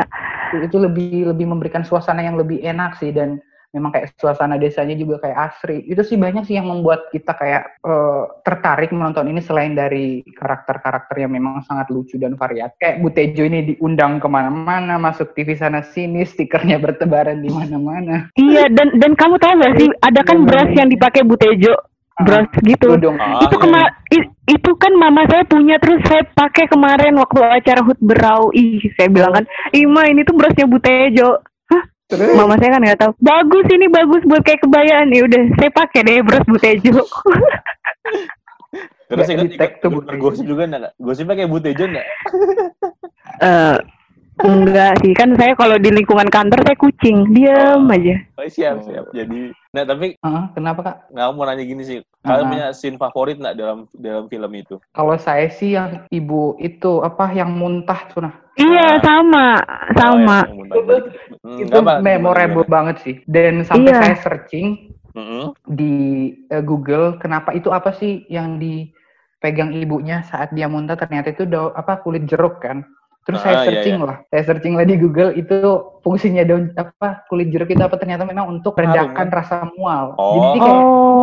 itu, 0.52 0.58
itu 0.72 0.78
lebih 0.80 1.12
lebih 1.32 1.46
memberikan 1.48 1.84
suasana 1.84 2.24
yang 2.24 2.40
lebih 2.40 2.64
enak 2.64 2.96
sih 3.00 3.12
dan 3.12 3.40
memang 3.72 3.96
kayak 3.96 4.12
suasana 4.20 4.60
desanya 4.60 4.96
juga 5.00 5.24
kayak 5.24 5.52
asri. 5.52 5.84
Itu 5.88 6.04
sih 6.04 6.20
banyak 6.20 6.44
sih 6.44 6.60
yang 6.60 6.68
membuat 6.68 7.08
kita 7.12 7.32
kayak 7.36 7.80
eh, 7.84 8.24
tertarik 8.44 8.92
menonton 8.92 9.32
ini 9.32 9.40
selain 9.40 9.76
dari 9.76 10.24
karakter-karakter 10.36 11.16
yang 11.24 11.32
memang 11.32 11.64
sangat 11.64 11.88
lucu 11.88 12.20
dan 12.20 12.36
variatif 12.36 12.76
kayak 12.80 13.00
Bu 13.00 13.10
Tejo 13.16 13.48
ini 13.48 13.76
diundang 13.76 14.20
ke 14.20 14.28
mana-mana 14.28 15.00
masuk 15.00 15.32
TV 15.36 15.56
sana 15.56 15.84
sini 15.84 16.28
stikernya 16.28 16.80
bertebaran 16.84 17.40
di 17.40 17.48
mana-mana. 17.52 18.28
Iya 18.36 18.68
dan 18.72 18.96
dan 19.00 19.16
kamu 19.16 19.40
tahu 19.40 19.54
gak 19.60 19.76
sih 19.80 19.90
ada 20.04 20.22
kan 20.24 20.44
beras 20.44 20.72
yang 20.76 20.92
dipakai 20.92 21.24
Bu 21.24 21.40
Tejo 22.22 22.28
beras 22.28 22.48
gitu. 22.62 22.88
Itu 22.88 23.02
dong 23.02 23.18
Ah, 23.18 23.42
itu 23.42 23.52
iya. 23.52 23.62
kema 23.62 23.82
i- 24.12 24.30
itu 24.48 24.72
kan 24.76 24.94
mama 24.94 25.22
saya 25.26 25.44
punya 25.44 25.76
terus 25.78 26.00
saya 26.06 26.22
pakai 26.28 26.66
kemarin 26.66 27.14
waktu 27.16 27.40
acara 27.42 27.82
Hut 27.82 28.00
Berau. 28.00 28.50
Ih, 28.52 28.80
saya 28.94 29.08
bilang 29.08 29.34
kan, 29.34 29.46
"Ima, 29.72 30.06
ini 30.06 30.22
tuh 30.22 30.34
berasnya 30.34 30.66
Bu 30.66 30.78
Tejo." 30.78 31.42
Hah? 31.68 31.84
Terus? 32.08 32.36
Mama 32.36 32.56
saya 32.56 32.70
kan 32.72 32.82
nggak 32.82 33.00
tahu. 33.00 33.12
Bagus 33.18 33.66
ini 33.70 33.88
bagus 33.88 34.22
buat 34.24 34.42
kayak 34.42 34.62
kebayaan. 34.62 35.08
Ya 35.10 35.22
udah, 35.24 35.42
saya 35.56 35.72
pakai 35.72 36.02
deh 36.02 36.20
beras 36.22 36.46
Bu 36.46 36.58
Tejo. 36.58 37.02
Terus 39.08 39.28
Nggak 39.28 39.36
ikut 39.36 39.52
ikut 39.52 39.72
tuh 39.74 39.90
ikut 39.90 39.92
Bu 39.92 40.02
Tejo. 40.06 40.22
gosip 40.22 40.46
juga 40.46 40.64
enggak? 40.64 40.96
Gosipnya 40.98 41.36
kayak 41.36 41.50
Bu 41.50 41.60
Tejo 41.60 41.84
enggak? 41.86 42.08
Eh, 43.42 43.78
enggak 44.44 45.02
sih, 45.02 45.14
kan 45.14 45.34
saya 45.34 45.58
kalau 45.58 45.74
di 45.76 45.90
lingkungan 45.90 46.30
kantor 46.30 46.62
saya 46.62 46.78
kucing, 46.78 47.26
diam 47.34 47.90
aja. 47.90 48.22
Oh, 48.38 48.46
siap, 48.46 48.76
Oh. 48.78 48.86
siap. 48.86 49.06
Jadi, 49.12 49.50
nah 49.72 49.84
tapi 49.84 50.20
Heeh, 50.20 50.44
kenapa 50.52 50.80
kak 50.84 50.98
nggak 51.10 51.28
mau 51.32 51.44
nanya 51.44 51.64
gini 51.64 51.82
sih. 51.82 52.00
Kalian 52.22 52.44
Ah. 52.44 52.50
punya 52.52 52.68
scene 52.72 53.00
favorit 53.00 53.40
nggak 53.40 53.56
dalam 53.56 53.80
dalam 53.94 54.28
film 54.28 54.52
itu? 54.54 54.76
Kalau 54.92 55.16
saya 55.16 55.48
sih 55.48 55.74
yang 55.74 56.06
ibu 56.08 56.60
itu 56.60 57.00
apa 57.00 57.32
yang 57.32 57.56
muntah 57.56 58.04
tuh 58.08 58.22
nah 58.22 58.36
Iya, 58.54 59.00
sama, 59.00 59.64
sama. 59.96 60.44
Oh, 60.44 60.46
yang 60.46 60.58
muntah. 60.60 60.76
Hmm, 61.42 61.58
itu 61.58 61.72
apa, 61.74 61.94
memorable 61.98 62.62
gimana? 62.62 62.74
banget 62.78 62.96
sih. 63.00 63.16
Dan 63.24 63.64
sampai 63.64 63.90
Iya. 63.90 64.00
saya 64.04 64.16
searching 64.20 64.68
Mm-mm. 65.12 65.56
di 65.66 65.96
eh, 66.46 66.60
Google 66.62 67.16
kenapa 67.16 67.52
itu 67.52 67.72
apa 67.72 67.92
sih 67.92 68.28
yang 68.28 68.60
dipegang 68.60 69.72
ibunya 69.74 70.20
saat 70.22 70.52
dia 70.52 70.68
muntah 70.68 70.96
ternyata 70.96 71.32
itu 71.32 71.48
daun 71.48 71.72
apa 71.74 72.00
kulit 72.00 72.28
jeruk 72.28 72.60
kan. 72.60 72.84
Terus 73.22 73.38
Ah, 73.38 73.44
saya 73.44 73.54
iya, 73.54 73.66
searching 73.68 73.98
lah, 74.02 74.18
saya 74.28 74.44
searching 74.44 74.74
lah 74.74 74.82
di 74.82 74.98
Google 74.98 75.30
itu 75.32 75.54
fungsinya 76.02 76.42
daun 76.42 76.74
apa 76.74 77.22
kulit 77.28 77.48
jeruk 77.48 77.70
itu 77.70 77.78
apa 77.78 77.94
ternyata 77.94 78.26
memang 78.26 78.50
untuk 78.52 78.74
meredakan 78.74 79.14
kan? 79.14 79.30
rasa 79.30 79.70
mual. 79.72 80.18
Oh. 80.18 80.34
Jadi 80.36 80.58
kayak 80.60 80.82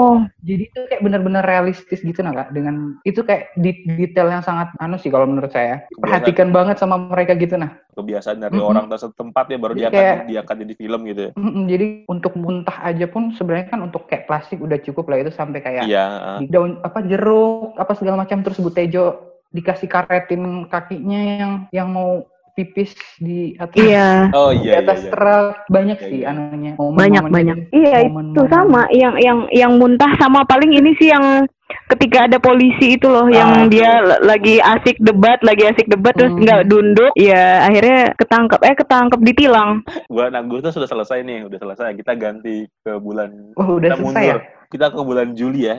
Oh, 0.08 0.16
jadi 0.40 0.62
itu 0.64 0.80
kayak 0.86 1.02
bener-bener 1.02 1.42
realistis 1.42 2.00
gitu 2.00 2.22
nah 2.22 2.32
kak 2.32 2.48
dengan 2.50 2.96
itu 3.02 3.20
kayak 3.20 3.52
di- 3.54 3.82
detail 3.98 4.30
yang 4.30 4.40
sangat 4.40 4.72
anu 4.78 4.96
sih 4.96 5.10
kalau 5.10 5.26
menurut 5.26 5.50
saya 5.50 5.84
perhatikan 5.92 6.48
banget 6.48 6.78
sama 6.78 6.96
mereka 6.96 7.34
gitu 7.34 7.54
nah 7.54 7.76
Kebiasaan 7.90 8.38
dari 8.38 8.54
Mm-mm. 8.54 8.70
orang 8.72 8.86
setempat 8.88 9.44
ya 9.48 9.58
baru 9.58 9.74
Jadi 9.74 9.82
diangkat 9.82 9.98
kayak- 10.00 10.24
diangkat 10.24 10.56
jadi 10.60 10.74
film 10.76 11.00
gitu 11.04 11.20
ya. 11.20 11.30
Mm-mm, 11.34 11.62
jadi 11.66 11.86
untuk 12.06 12.32
muntah 12.34 12.78
aja 12.80 13.04
pun 13.04 13.22
sebenarnya 13.32 13.66
kan 13.68 13.80
untuk 13.82 14.06
kayak 14.06 14.24
plastik 14.24 14.58
udah 14.58 14.78
cukup 14.78 15.04
lah 15.04 15.18
itu 15.18 15.30
sampai 15.30 15.60
kayak 15.60 15.84
Iya. 15.84 16.04
ah. 16.06 16.38
di 16.38 16.46
daun 16.46 16.78
apa 16.80 17.02
jeruk 17.02 17.74
apa 17.74 17.92
segala 17.92 18.16
macam 18.16 18.40
terus 18.40 18.56
Bu 18.56 18.70
Tejo 18.70 19.18
dikasih 19.50 19.86
karetin 19.86 20.42
kakinya 20.66 21.20
yang 21.38 21.52
yang 21.70 21.88
mau 21.88 22.22
pipis 22.52 22.90
di 23.16 23.54
atas 23.54 23.78
iya. 23.78 24.28
Oh 24.32 24.50
di 24.50 24.66
iya 24.66 24.72
iya. 24.74 24.82
atas 24.82 25.00
iya. 25.00 25.10
truk 25.10 25.54
banyak 25.68 25.96
Iya, 25.96 26.04
sih 26.04 26.18
iya. 26.18 26.28
anunya 26.28 26.72
banyak 26.74 27.22
Momen-momen 27.22 27.30
banyak 27.30 27.56
gitu. 27.56 27.70
iya 27.72 27.96
Momen-momen. 28.02 28.34
itu 28.34 28.42
sama 28.48 28.82
yang 28.90 29.14
yang 29.16 29.38
yang 29.50 29.72
muntah 29.74 30.10
sama 30.16 30.42
paling 30.42 30.72
ini 30.72 30.90
sih 30.94 31.08
yang 31.08 31.46
ketika 31.86 32.26
ada 32.26 32.36
polisi 32.36 32.96
itu 32.96 33.06
loh 33.06 33.24
Ah, 33.24 33.30
yang 33.30 33.50
itu. 33.62 33.78
dia 33.78 33.90
lagi 34.18 34.58
asik 34.58 34.98
debat 34.98 35.38
lagi 35.40 35.64
asik 35.64 35.86
debat 35.86 36.12
terus 36.12 36.34
Hmm. 36.34 36.42
nggak 36.42 36.62
dunduk 36.66 37.12
ya 37.14 37.62
akhirnya 37.62 38.10
ketangkep 38.16 38.60
eh 38.60 38.74
ketangkep 38.74 39.20
ditilang 39.22 39.70
Bulan 40.10 40.34
Agustus 40.34 40.74
sudah 40.74 40.88
selesai 40.88 41.22
nih, 41.22 41.44
udah 41.44 41.58
selesai. 41.58 41.94
Kita 41.94 42.12
ganti 42.16 42.66
ke 42.82 42.92
bulan 42.98 43.54
oh 43.54 43.78
udah 43.78 43.86
kita 43.86 44.02
selesai 44.02 44.24
ya 44.26 44.36
Kita 44.66 44.90
ke 44.90 45.00
bulan 45.00 45.32
Juli 45.32 45.60
ya. 45.64 45.76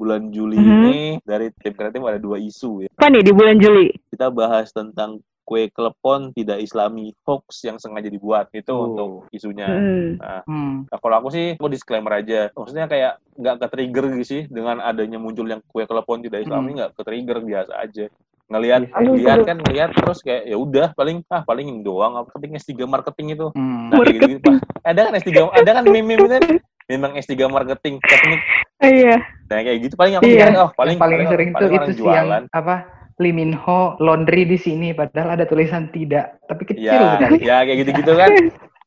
Bulan 0.00 0.32
Juli 0.32 0.56
Mhm. 0.56 0.64
ini 0.64 0.98
dari 1.20 1.52
tim 1.54 1.76
kreatif 1.76 2.00
ada 2.00 2.16
dua 2.16 2.40
isu 2.40 2.70
ya. 2.80 2.88
apa 2.90 3.06
nih 3.06 3.20
di 3.20 3.32
bulan 3.32 3.56
Juli 3.56 3.92
Kita 4.08 4.32
bahas 4.32 4.72
tentang 4.72 5.20
kue 5.42 5.66
klepon 5.66 6.30
tidak 6.30 6.56
islami 6.58 7.10
hoax 7.20 7.66
yang 7.66 7.74
sengaja 7.74 8.06
dibuat. 8.06 8.48
Itu 8.50 8.70
Oh. 8.70 8.86
untuk 8.86 9.10
isunya. 9.30 9.66
Hmm. 9.66 10.14
Hmm. 10.46 10.74
Nah, 10.86 10.96
kalau 10.96 11.16
aku 11.18 11.28
sih 11.28 11.58
mau 11.58 11.66
disclaimer 11.66 12.14
aja. 12.14 12.48
Maksudnya 12.50 12.86
kayak 12.86 13.18
nggak 13.34 13.56
ke 13.58 13.66
trigger 13.68 14.04
gitu 14.14 14.24
sih 14.24 14.42
dengan 14.46 14.78
adanya 14.80 15.18
muncul 15.18 15.44
yang 15.44 15.58
kue 15.64 15.82
klepon 15.84 16.22
tidak 16.22 16.46
islami 16.46 16.70
Hmm. 16.70 16.76
nggak 16.78 16.90
ke 16.94 17.02
trigger 17.02 17.38
biasa 17.42 17.72
aja. 17.76 18.06
Ngelihat 18.46 18.80
Biasa 18.84 18.94
aja. 18.96 19.10
lihat 19.12 19.38
kan 19.44 19.56
ngelihat 19.58 19.90
terus 19.92 20.18
kayak 20.20 20.42
ya 20.44 20.56
udah 20.56 20.86
paling 20.92 21.22
ah 21.28 21.42
paling 21.42 21.66
ini 21.66 21.82
doang 21.82 22.14
apa 22.14 22.30
penting 22.30 22.54
S3 22.54 22.82
marketing 22.84 23.34
itu. 23.34 23.46
Hmm. 23.50 23.90
Nah, 23.90 23.96
kayak 24.00 24.14
gitu, 24.16 24.26
gitu. 24.32 24.50
Ada 24.80 25.00
kan 25.02 25.12
S3 25.16 25.30
ada 25.50 25.70
kan 25.72 25.84
meme-meme 25.84 26.26
kan 26.28 26.42
memang 26.90 27.14
S3 27.14 27.38
marketing 27.46 28.02
teknik. 28.02 28.40
iya 28.82 29.16
Nah, 29.46 29.58
kayak 29.60 29.78
gitu 29.80 29.94
paling 29.94 30.14
aku 30.14 30.26
Iya. 30.26 30.46
oh 30.58 30.70
paling 30.72 30.94
yang 30.94 31.00
paling, 31.00 31.26
sering 31.26 31.48
tuh 31.50 31.56
paling 31.56 31.70
itu 31.70 31.78
orang 31.78 31.88
sih 31.88 32.02
yang 32.02 32.26
jualan. 32.26 32.42
apa 32.50 32.76
Lee 33.16 33.30
Min 33.30 33.52
Ho 33.54 33.80
laundry 33.98 34.42
di 34.42 34.56
sini 34.56 34.90
padahal 34.90 35.34
ada 35.34 35.44
tulisan 35.44 35.86
tidak 35.88 36.40
tapi 36.44 36.62
kecil 36.64 36.82
Ya, 36.82 37.14
sekali. 37.14 37.38
ya 37.40 37.56
kayak 37.62 37.78
gitu-gitu 37.78 38.12
kan. 38.14 38.30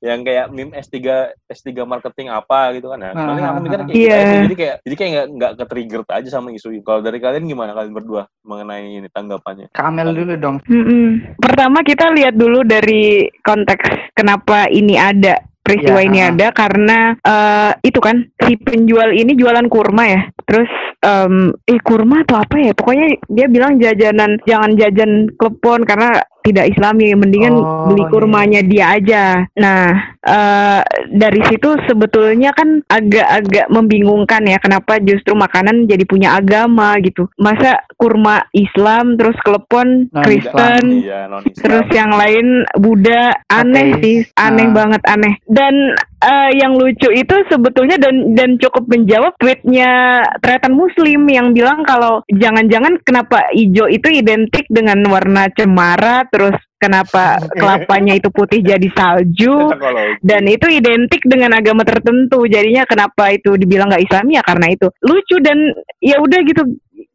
yang 0.04 0.20
kayak 0.20 0.52
meme 0.52 0.76
S3 0.76 1.00
S3 1.48 1.80
marketing 1.82 2.28
apa 2.28 2.76
gitu 2.76 2.92
kan. 2.92 3.00
Nah, 3.00 3.10
Ah, 3.10 3.24
paling 3.24 3.46
aku 3.46 3.60
mikir 3.62 3.80
kayak 3.80 3.96
Iya. 3.96 4.18
gitu. 4.18 4.36
Jadi 4.36 4.56
kayak 4.58 4.76
jadi 4.82 4.96
kayak 4.98 5.10
nggak 5.10 5.28
nggak 5.32 5.52
ke 5.54 5.64
trigger 5.66 6.02
aja 6.10 6.30
sama 6.30 6.48
isu 6.50 6.68
ini. 6.70 6.82
Kalau 6.82 7.00
dari 7.00 7.20
kalian 7.20 7.46
gimana 7.46 7.72
kalian 7.72 7.94
berdua 7.94 8.22
mengenai 8.42 8.84
ini 8.94 9.08
tanggapannya? 9.08 9.72
Kak 9.72 9.86
Amel 9.86 10.12
dulu 10.12 10.36
dong. 10.36 10.60
Mm-mm. 10.66 11.40
pertama 11.40 11.80
kita 11.82 12.12
lihat 12.12 12.36
dulu 12.36 12.64
dari 12.64 13.04
konteks 13.40 13.86
kenapa 14.12 14.68
ini 14.68 14.96
ada 14.96 15.40
peristiwa 15.64 16.00
Ya, 16.04 16.06
ini 16.06 16.20
ah. 16.20 16.30
ada 16.36 16.48
karena 16.52 17.00
eh, 17.24 17.72
itu 17.88 18.00
kan 18.04 18.28
si 18.44 18.60
penjual 18.60 19.16
ini 19.16 19.34
jualan 19.34 19.66
kurma 19.72 20.04
ya 20.12 20.22
terus 20.44 20.70
em, 21.00 21.36
eh 21.66 21.80
kurma 21.80 22.24
atau 22.24 22.38
apa 22.38 22.56
ya? 22.58 22.72
Pokoknya 22.72 23.08
dia 23.28 23.48
bilang 23.48 23.78
jajanan 23.78 24.40
jangan 24.44 24.72
jajan 24.74 25.12
klepon 25.34 25.84
karena 25.84 26.20
tidak 26.44 26.68
islami. 26.70 27.16
Mendingan 27.16 27.56
Oh, 27.56 27.88
beli 27.88 28.04
iya. 28.04 28.12
kurmanya 28.12 28.62
dia 28.62 28.86
aja. 28.92 29.24
Nah 29.56 29.84
eh, 30.20 30.82
dari 31.10 31.40
situ 31.48 31.70
sebetulnya 31.88 32.52
kan 32.52 32.84
agak-agak 32.86 33.68
membingungkan 33.68 34.44
ya 34.44 34.60
kenapa 34.60 35.00
justru 35.00 35.32
makanan 35.34 35.88
jadi 35.88 36.04
punya 36.04 36.36
agama 36.36 37.00
gitu. 37.00 37.32
Masa 37.36 37.80
kurma 37.96 38.44
Islam 38.52 39.16
terus 39.16 39.36
klepon 39.40 40.12
Kristen 40.20 41.04
Iya, 41.04 41.32
terus 41.56 41.88
yang 41.92 42.12
lain 42.12 42.68
Buddha. 42.76 43.32
Aneh 43.48 43.96
Ateis. 43.96 44.02
sih 44.04 44.18
aneh 44.36 44.68
Ah. 44.68 44.74
banget 44.74 45.02
aneh. 45.06 45.34
Dan 45.48 45.96
eh, 46.24 46.52
yang 46.58 46.74
lucu 46.80 47.12
itu 47.12 47.36
sebetulnya 47.52 48.00
dan 48.00 48.32
dan 48.34 48.56
cukup 48.56 48.88
menjawab 48.88 49.36
tweetnya 49.38 50.24
Tretan 50.40 50.74
Muslim 50.74 51.28
yang 51.28 51.52
bilang 51.52 51.84
kalau 51.84 52.24
jangan-jangan 52.32 52.98
kenapa 53.04 53.52
hijau 53.52 53.92
itu 53.92 54.08
identik 54.10 54.64
dengan 54.72 55.04
warna 55.12 55.52
cemara 55.52 56.24
terus 56.32 56.56
kenapa 56.84 57.40
kelapanya 57.60 58.20
itu 58.20 58.28
putih 58.28 58.60
jadi 58.60 58.88
salju 58.92 59.72
dan 60.20 60.44
itu 60.48 60.68
identik 60.68 61.24
dengan 61.24 61.56
agama 61.56 61.88
tertentu. 61.88 62.44
Jadinya 62.44 62.84
kenapa 62.84 63.32
itu 63.32 63.56
dibilang 63.56 63.88
nggak 63.88 64.04
Islami 64.04 64.36
ya 64.36 64.44
karena 64.44 64.68
itu 64.72 64.88
lucu 65.04 65.40
dan 65.40 65.58
ya 66.04 66.20
udah 66.20 66.40
gitu. 66.44 66.64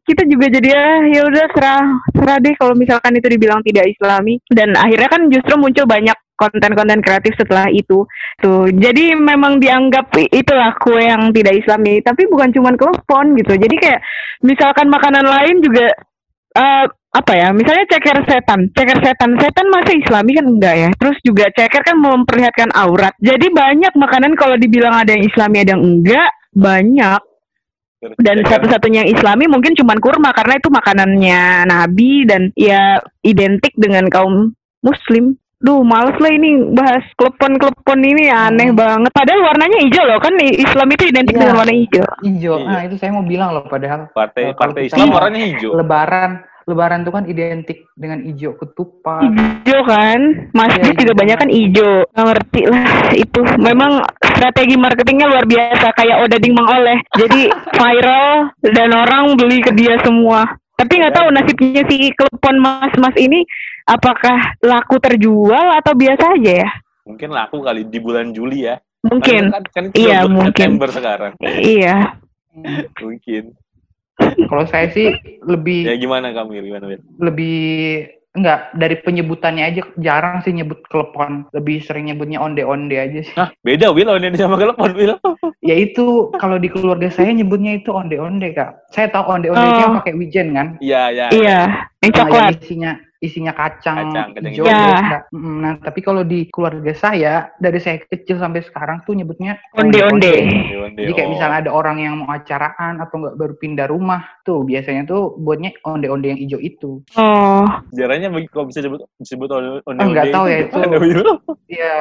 Kita 0.09 0.25
juga 0.25 0.49
jadi 0.49 0.73
ya 0.73 0.87
ya 1.05 1.21
udah 1.29 1.45
serah 1.53 1.85
serah 2.17 2.37
deh 2.41 2.57
kalau 2.57 2.73
misalkan 2.73 3.13
itu 3.13 3.29
dibilang 3.29 3.61
tidak 3.61 3.93
Islami. 3.93 4.41
Dan 4.49 4.73
akhirnya 4.73 5.05
kan 5.05 5.21
justru 5.29 5.53
muncul 5.53 5.85
banyak 5.85 6.17
konten-konten 6.39 7.03
kreatif 7.03 7.35
setelah 7.35 7.67
itu. 7.67 8.07
Tuh 8.39 8.71
jadi 8.71 9.19
memang 9.19 9.59
dianggap 9.59 10.15
itulah 10.31 10.71
kue 10.79 11.03
yang 11.03 11.35
tidak 11.35 11.59
Islami 11.59 11.99
tapi 11.99 12.23
bukan 12.31 12.55
cuman 12.55 12.79
klepon 12.79 13.35
gitu. 13.35 13.59
Jadi 13.59 13.75
kayak 13.75 13.99
misalkan 14.47 14.87
makanan 14.87 15.27
lain 15.27 15.59
juga 15.59 15.91
eh 16.55 16.87
apa 17.09 17.33
ya 17.33 17.49
misalnya 17.51 17.85
ceker 17.89 18.23
setan. 18.23 18.71
Ceker 18.71 18.97
setan. 19.03 19.35
Setan 19.41 19.67
masa 19.73 19.91
islami 19.97 20.37
kan? 20.37 20.45
Enggak 20.45 20.75
ya? 20.77 20.89
Terus 20.93 21.17
juga 21.25 21.45
ceker 21.51 21.81
kan 21.81 21.97
memperlihatkan 21.97 22.69
aurat. 22.77 23.11
Jadi 23.19 23.49
banyak 23.49 23.93
makanan 23.97 24.37
kalau 24.37 24.55
dibilang 24.55 24.93
ada 24.93 25.11
yang 25.17 25.25
islami 25.25 25.65
ada 25.65 25.73
yang 25.75 25.83
enggak 25.83 26.29
banyak. 26.53 27.21
Dan 27.99 28.47
satu-satunya 28.47 29.03
yang 29.03 29.11
Islami 29.11 29.51
mungkin 29.51 29.75
cuman 29.75 29.99
kurma 29.99 30.31
karena 30.31 30.55
itu 30.55 30.71
makanannya 30.71 31.67
Nabi 31.67 32.23
dan 32.23 32.47
ya 32.55 33.03
identik 33.27 33.75
dengan 33.75 34.07
kaum 34.07 34.55
Muslim. 34.79 35.35
Duh, 35.59 35.83
males 35.83 36.15
lah 36.15 36.31
ini 36.31 36.71
bahas 36.71 37.03
klepon-klepon 37.19 37.99
ini 37.99 38.31
aneh 38.31 38.71
Hmm. 38.71 38.79
banget. 38.79 39.11
Padahal 39.11 39.43
warnanya 39.43 39.83
hijau 39.83 40.07
loh 40.07 40.15
kan 40.17 40.31
Islam 40.39 40.87
itu 40.87 41.03
identik 41.05 41.35
Iya. 41.35 41.41
dengan 41.43 41.55
warna 41.59 41.73
hijau. 41.75 42.05
Hijau. 42.23 42.55
Iya. 42.57 42.67
Nah, 42.71 42.81
itu 42.87 42.95
saya 42.95 43.11
mau 43.11 43.27
bilang 43.27 43.51
loh 43.51 43.67
padahal 43.67 44.07
Partai 44.09 44.55
kalau 44.55 44.71
partai 44.71 44.87
Islam 44.87 45.11
warnanya 45.11 45.47
hijau. 45.51 45.75
lebaran 45.75 46.31
lebaran 46.63 47.01
itu 47.01 47.09
kan 47.09 47.25
identik 47.25 47.77
dengan 47.91 48.21
hijau 48.21 48.53
ketupat. 48.53 49.25
Hijau 49.25 49.81
kan, 49.83 50.19
masjid 50.53 50.93
Iya, 50.93 50.99
juga 51.01 51.13
banyak 51.17 51.37
kan 51.41 51.49
hijau. 51.49 51.91
Nggak 52.07 52.25
ngerti 52.29 52.61
lah 52.69 52.87
itu. 53.17 53.41
Memang 53.57 53.91
strategi 54.23 54.75
marketingnya 54.77 55.27
luar 55.27 55.43
biasa 55.43 55.91
kayak 55.91 56.23
Odading 56.23 56.53
Mang 56.53 56.69
Oleh. 56.69 57.01
Jadi 57.17 57.49
viral 57.81 58.53
dan 58.61 58.89
orang 58.93 59.33
beli 59.33 59.59
ke 59.59 59.73
dia 59.73 59.97
semua. 59.99 60.45
Tapi 60.77 60.93
nggak 60.95 61.11
tahu 61.11 61.27
nasibnya 61.33 61.83
si 61.89 62.13
klepon 62.13 62.55
mas-mas 62.55 63.17
ini 63.17 63.43
apakah 63.89 64.37
laku 64.61 65.01
terjual 65.01 65.67
atau 65.75 65.93
biasa 65.93 66.37
aja 66.37 66.53
ya? 66.65 66.69
Mungkin 67.03 67.33
laku 67.33 67.57
kali 67.59 67.83
di 67.83 67.97
bulan 67.97 68.29
Juli 68.29 68.69
ya. 68.69 68.77
Mungkin. 69.01 69.49
Kan, 69.49 69.63
kan 69.71 69.83
itu 69.89 70.05
Iya, 70.05 70.29
mungkin. 70.29 70.77
September 70.77 70.89
sekarang. 70.91 71.33
Iya. 71.41 72.13
Mungkin. 73.01 73.43
Kalau 74.19 74.67
saya 74.67 74.91
sih 74.91 75.15
lebih 75.41 75.87
Ya 75.87 75.95
gimana 75.95 76.35
kamu 76.35 76.59
gimana 76.59 76.91
lebih 77.23 77.57
enggak 78.29 78.75
dari 78.75 78.99
penyebutannya 78.99 79.63
aja 79.63 79.81
jarang 79.95 80.43
sih 80.43 80.51
nyebut 80.51 80.83
klepon 80.85 81.47
lebih 81.49 81.79
sering 81.81 82.11
nyebutnya 82.11 82.37
onde-onde 82.37 82.99
aja 82.99 83.19
sih 83.23 83.33
Hah, 83.33 83.49
beda 83.63 83.89
Wil 83.89 84.11
ini 84.11 84.35
sama 84.35 84.59
telepon 84.59 84.91
Wil. 84.91 85.15
ya 85.69 85.73
itu 85.73 86.29
kalau 86.35 86.59
di 86.59 86.67
keluarga 86.67 87.07
saya 87.07 87.31
nyebutnya 87.31 87.79
itu 87.79 87.89
onde-onde 87.89 88.51
kak 88.51 88.75
saya 88.91 89.07
tahu 89.07 89.39
onde-onde 89.39 89.63
Oh. 89.81 89.97
pakai 90.03 90.13
wijen 90.13 90.51
kan 90.51 90.75
Iya, 90.77 91.01
ya. 91.09 91.27
Iya. 91.31 91.59
Yang 91.99 92.13
coklat. 92.15 92.39
yang 92.39 92.55
isinya 92.57 92.91
isinya 93.19 93.51
kacang, 93.51 93.97
Kacang, 94.07 94.27
hijau 94.39 94.63
hijau. 94.63 94.71
ya. 94.71 95.27
Mm, 95.29 95.55
nah 95.59 95.73
tapi 95.77 95.99
kalau 95.99 96.23
di 96.23 96.47
keluarga 96.47 96.95
saya 96.95 97.33
dari 97.55 97.75
saya 97.77 97.99
kecil 98.01 98.39
sampai 98.39 98.63
sekarang 98.63 99.03
tuh 99.03 99.11
nyebutnya 99.11 99.59
Onde-onde. 99.73 100.31
jadi 100.95 101.11
kayak 101.11 101.27
misalnya 101.29 101.57
ada 101.59 101.71
orang 101.73 101.99
yang 101.99 102.15
mau 102.17 102.31
acaraan 102.31 102.97
atau 102.97 103.19
enggak 103.19 103.35
baru 103.35 103.53
pindah 103.53 103.87
rumah 103.87 104.23
tuh 104.41 104.63
biasanya 104.63 105.03
tuh 105.03 105.35
buatnya 105.35 105.75
onde-onde 105.83 106.27
yang 106.29 106.39
hijau 106.39 106.57
itu 106.57 107.03
Oh. 107.13 107.67
Jarangnya 107.91 108.31
bagi- 108.31 108.47
kalau 108.47 108.65
bisa 108.65 108.79
disebut 108.79 109.03
disebut 109.17 109.49
onde 109.51 109.69
onde. 109.83 109.99
Ah, 109.99 110.07
nggak 110.07 110.25
tahu 110.31 110.45
ya, 110.47 110.57
itu. 110.63 110.77
Ada 110.77 110.97
Wil. 110.97 111.19
ya 111.67 111.95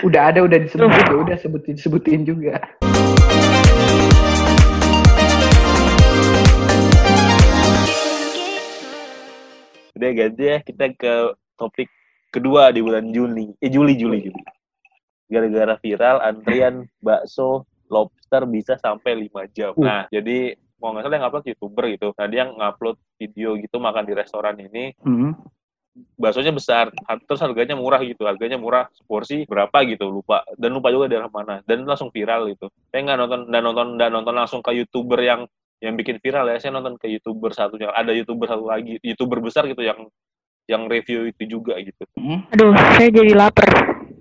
udah 0.00 0.22
ada 0.24 0.40
udah 0.40 0.58
disebutin 0.64 1.04
ya 1.04 1.16
udah 1.18 1.36
sebutin 1.36 1.76
sebutin 1.76 2.20
juga 2.22 2.56
Udah 10.00 10.10
ganti 10.16 10.44
ya 10.48 10.58
kita 10.64 10.96
ke 10.96 11.36
topik 11.60 11.92
kedua 12.32 12.72
di 12.72 12.80
bulan 12.80 13.12
Juni. 13.12 13.52
Eh 13.60 13.68
Juli 13.68 14.00
Juli 14.00 14.24
Juli. 14.24 14.42
Gara-gara 15.28 15.76
viral 15.76 16.24
antrian 16.24 16.88
bakso 17.04 17.68
lobster 17.92 18.48
bisa 18.48 18.80
sampai 18.80 19.28
5 19.28 19.52
jam. 19.52 19.76
Uh. 19.76 19.84
Nah, 19.84 20.02
jadi 20.08 20.56
mau 20.80 20.96
nggak 20.96 21.04
salah 21.04 21.16
yang 21.20 21.26
upload 21.28 21.46
youtuber 21.52 21.84
gitu. 21.92 22.08
Nah 22.16 22.26
dia 22.32 22.48
ngupload 22.48 22.96
video 23.20 23.60
gitu 23.60 23.76
makan 23.76 24.08
di 24.08 24.16
restoran 24.16 24.56
ini 24.56 24.96
Hmm. 25.04 25.36
baksonya 26.16 26.54
besar 26.54 26.94
terus 27.26 27.42
harganya 27.42 27.74
murah 27.74 27.98
gitu 28.06 28.22
harganya 28.22 28.54
murah 28.54 28.86
porsi 29.10 29.42
berapa 29.42 29.74
gitu 29.90 30.06
lupa 30.06 30.46
dan 30.54 30.70
lupa 30.70 30.94
juga 30.94 31.10
daerah 31.10 31.26
mana 31.26 31.66
dan 31.66 31.82
langsung 31.82 32.14
viral 32.14 32.46
gitu 32.46 32.70
saya 32.94 33.02
nggak 33.10 33.18
nonton 33.18 33.40
dan 33.50 33.62
nonton 33.66 33.88
dan 33.98 34.10
nonton 34.14 34.34
langsung 34.38 34.62
ke 34.62 34.70
youtuber 34.70 35.18
yang 35.18 35.50
yang 35.80 35.94
bikin 35.94 36.16
viral 36.16 36.46
ya 36.46 36.56
saya 36.56 36.72
nonton 36.72 36.94
ke 36.94 37.08
youtuber 37.08 37.50
satunya 37.50 37.88
ada 37.90 38.12
youtuber 38.12 38.46
satu 38.46 38.64
lagi 38.64 39.00
youtuber 39.00 39.40
besar 39.40 39.64
gitu 39.64 39.80
yang 39.80 40.06
yang 40.64 40.86
review 40.86 41.26
itu 41.26 41.42
juga 41.50 41.74
gitu 41.76 42.04
Hmm. 42.12 42.44
Aduh, 42.48 42.70
saya 42.94 43.08
jadi 43.08 43.32
lapar. 43.32 43.68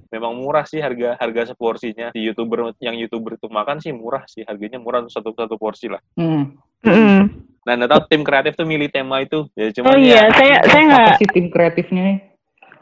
memang 0.09 0.33
murah 0.33 0.63
sih 0.63 0.79
harga 0.79 1.13
harga 1.15 1.53
seporsinya 1.53 2.09
di 2.09 2.25
youtuber 2.25 2.73
yang 2.79 2.95
youtuber 2.95 3.35
itu 3.35 3.45
makan 3.45 3.77
sih 3.77 3.91
murah 3.91 4.25
sih 4.25 4.41
harganya 4.41 4.75
murah 4.75 5.05
satu 5.05 5.31
satu 5.31 5.53
porsi 5.55 5.85
lah 5.85 6.01
Hmm. 6.15 6.57
Mm-mm. 6.81 7.29
nah 7.61 7.75
nggak 7.75 7.87
tahu 7.87 8.01
tim 8.07 8.21
kreatif 8.23 8.55
tuh 8.55 8.65
milih 8.65 8.87
tema 8.87 9.19
itu 9.19 9.45
ya 9.53 9.69
cuma 9.69 9.93
Oh 9.93 9.99
iya, 9.99 10.31
saya 10.31 10.63
saya 10.63 10.81
nggak 10.87 11.07
sih 11.15 11.27
tim 11.29 11.45
kreatifnya 11.47 12.01
nih 12.01 12.17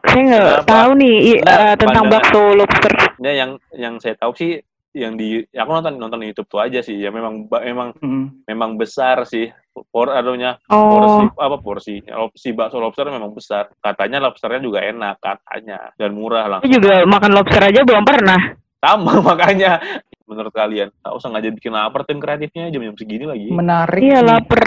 saya 0.05 0.21
nggak 0.23 0.63
tahu 0.63 0.91
nih 0.95 1.17
Nah, 1.41 1.51
eh, 1.51 1.75
tentang 1.75 2.05
bakso 2.07 2.41
lobster. 2.53 2.93
ya 3.17 3.31
yang 3.35 3.51
yang 3.73 3.93
saya 3.97 4.15
tahu 4.15 4.31
sih 4.31 4.61
yang 4.97 5.13
di 5.13 5.45
ya 5.47 5.61
aku 5.61 5.71
nonton 5.71 5.93
nonton 5.95 6.19
di 6.19 6.29
YouTube 6.29 6.49
tuh 6.49 6.59
aja 6.59 6.81
sih 6.81 6.97
ya 6.97 7.09
memang 7.09 7.45
memang 7.45 7.93
Hmm. 7.97 8.41
memang 8.43 8.73
besar 8.75 9.21
sih 9.23 9.45
por 9.87 10.09
adunya 10.09 10.57
Oh, 10.67 10.89
porsi 10.91 11.23
apa 11.37 11.57
porsi 11.57 11.95
si 12.33 12.49
bakso 12.51 12.77
lobster 12.77 13.05
memang 13.05 13.29
besar 13.29 13.69
katanya 13.77 14.17
lobsternya 14.19 14.57
juga 14.59 14.81
enak 14.81 15.15
katanya 15.17 15.93
dan 15.93 16.11
murah 16.11 16.49
langsung 16.49 16.73
juga 16.73 17.05
makan 17.05 17.31
lobster 17.31 17.61
aja 17.61 17.81
belum 17.81 18.01
pernah. 18.01 18.41
sama 18.77 19.13
makanya 19.27 19.77
menurut 20.25 20.51
kalian 20.51 20.89
tak 20.95 21.13
usah 21.13 21.29
ngajak 21.29 21.53
bikin 21.53 21.71
lapar 21.71 22.01
tim 22.03 22.17
kreatifnya 22.17 22.67
jam-jam 22.67 22.93
segini 22.93 23.25
lagi 23.25 23.47
menarik 23.49 24.01
Iya 24.01 24.19
lapar. 24.19 24.61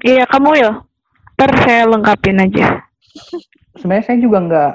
Iya 0.00 0.24
kamu 0.24 0.50
ya. 0.56 0.72
Ntar 1.34 1.50
saya 1.60 1.82
lengkapin 1.84 2.38
aja. 2.38 2.80
sebenarnya 3.74 4.04
saya 4.04 4.18
juga 4.18 4.38
nggak 4.40 4.72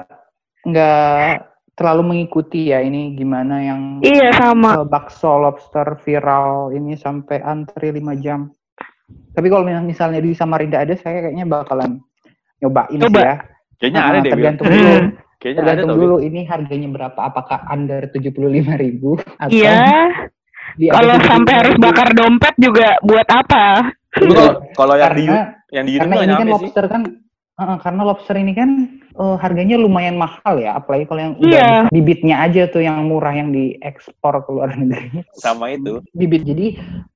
nggak 0.62 1.32
terlalu 1.80 2.12
mengikuti 2.12 2.68
ya 2.68 2.84
ini 2.84 3.16
gimana 3.16 3.56
yang 3.58 3.80
Iya 3.98 4.36
sama. 4.36 4.76
eh, 4.76 4.84
bakso 4.84 5.40
lobster 5.40 5.96
viral 5.96 6.76
ini 6.76 6.92
sampai 6.92 7.40
antri 7.40 7.88
5 7.88 8.12
jam. 8.20 8.52
Tapi 9.32 9.48
kalau 9.48 9.64
mis- 9.64 9.96
misalnya 9.96 10.20
di 10.20 10.36
Samarinda 10.36 10.84
ada, 10.84 10.92
saya 10.92 11.24
kayaknya 11.24 11.48
bakalan 11.48 12.04
nyobain 12.60 13.00
Coba. 13.00 13.08
sih 13.08 13.24
ya. 13.24 13.34
kayaknya 13.80 13.96
Nah, 13.96 14.06
ada 14.06 14.18
deh 14.20 14.30
tergantung 14.30 14.66
dulu. 14.68 14.92
Kayaknya 15.40 15.56
ada 15.56 15.68
Tergantung 15.72 15.88
Wil. 15.96 16.00
dulu 16.04 16.16
ini 16.20 16.40
harganya 16.44 16.88
berapa? 16.92 17.16
Apakah 17.24 17.64
under 17.72 18.04
75.000 18.12 18.76
ribu 18.76 19.16
atau 19.40 19.48
Iya. 19.48 19.80
Kalau 20.76 21.16
sampai 21.24 21.54
harus 21.56 21.74
75.000? 21.80 21.86
bakar 21.88 22.08
dompet 22.12 22.54
juga 22.60 22.88
buat 23.00 23.24
apa? 23.24 23.64
Kalau 24.76 24.94
yang 25.00 25.16
di 25.16 25.24
Karena 25.24 25.48
yang 25.72 25.84
di 25.88 25.92
YouTube 25.96 26.12
karena 26.12 26.20
ini 26.20 26.28
kan 26.28 26.36
nyampe 26.36 26.44
sih 26.44 26.52
lobster 26.60 26.84
kan 26.92 27.02
uh, 27.56 27.76
karena 27.80 28.02
lobster 28.04 28.36
ini 28.36 28.52
kan 28.52 28.70
uh, 29.14 29.36
harganya 29.36 29.74
lumayan 29.74 30.14
mahal 30.14 30.54
ya 30.56 30.74
apalagi 30.74 31.04
kalau 31.04 31.20
yang 31.20 31.34
Iya. 31.36 31.46
udah 31.46 31.70
bibitnya 31.88 32.36
aja 32.38 32.62
tuh 32.66 32.80
yang 32.80 33.00
murah 33.02 33.32
yang 33.32 33.50
diekspor 33.50 34.40
ke 34.40 34.50
luar 34.50 34.70
negeri. 34.76 35.24
Sama 35.32 35.70
itu. 35.70 36.04
Bibit. 36.10 36.44
Jadi 36.44 36.66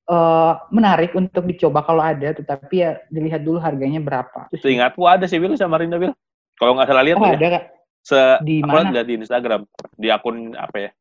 uh, 0.05 0.59
menarik 0.69 1.13
untuk 1.13 1.43
dicoba 1.43 1.81
kalau 1.81 1.99
ada 1.99 2.31
tetapi 2.31 2.75
ya 2.75 2.97
dilihat 3.07 3.41
dulu 3.41 3.57
harganya 3.57 3.99
berapa. 3.99 4.49
Terus- 4.49 4.63
seingatku 4.63 5.03
ada 5.03 5.23
sih 5.23 5.37
Wil 5.37 5.53
sama 5.53 5.77
Rinda 5.77 5.95
Wil 5.95 6.11
kalau 6.55 6.73
nggak 6.73 6.87
salah 6.87 7.03
lihat 7.03 7.15
oh 7.15 7.21
tuh 7.21 7.29
ya. 7.29 7.37
ada 7.37 7.47
kak 7.51 7.63
se 8.01 8.19
Di 8.41 8.55
aku 8.59 8.69
mana? 8.69 8.89
lihat 8.91 9.05
di 9.05 9.15
Instagram. 9.17 9.61
Di 9.93 10.07
akun 10.07 10.35
apa 10.53 10.77
ya? 10.79 10.91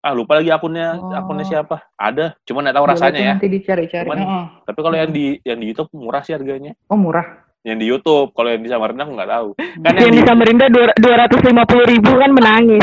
Ah 0.00 0.14
lupa 0.14 0.38
lagi 0.38 0.48
akunnya 0.48 0.94
Oh. 0.94 1.10
akunnya 1.10 1.42
siapa. 1.42 1.82
Ada 1.96 2.38
cuma 2.42 2.62
nggak 2.62 2.74
tahu 2.74 2.84
Boleh 2.84 2.94
rasanya 2.94 3.18
ya. 3.18 3.32
nanti 3.34 3.48
dicari-cari. 3.48 4.06
Cuman- 4.06 4.20
Heeh. 4.20 4.44
tapi 4.62 4.78
kalau 4.78 4.96
yang 4.96 5.10
di 5.10 5.26
yang 5.42 5.58
di 5.58 5.66
YouTube 5.66 5.90
murah 5.92 6.20
sih 6.20 6.30
harganya. 6.30 6.78
Oh 6.86 6.94
murah 6.94 7.45
yang 7.66 7.76
di 7.76 7.84
YouTube 7.84 8.30
kalau 8.30 8.48
yang 8.48 8.62
di 8.62 8.70
Samarinda 8.70 9.02
aku 9.02 9.12
nggak 9.12 9.28
tahu 9.28 9.48
kan 9.82 9.90
yang 9.90 9.96
Yang 9.98 10.06
di 10.08 10.14
di 10.14 10.22
Samarinda 10.22 10.66
dua 10.70 11.14
ratus 11.18 11.40
lima 11.42 11.62
puluh 11.64 11.84
ribu 11.84 12.10
kan 12.14 12.30
menangis. 12.30 12.82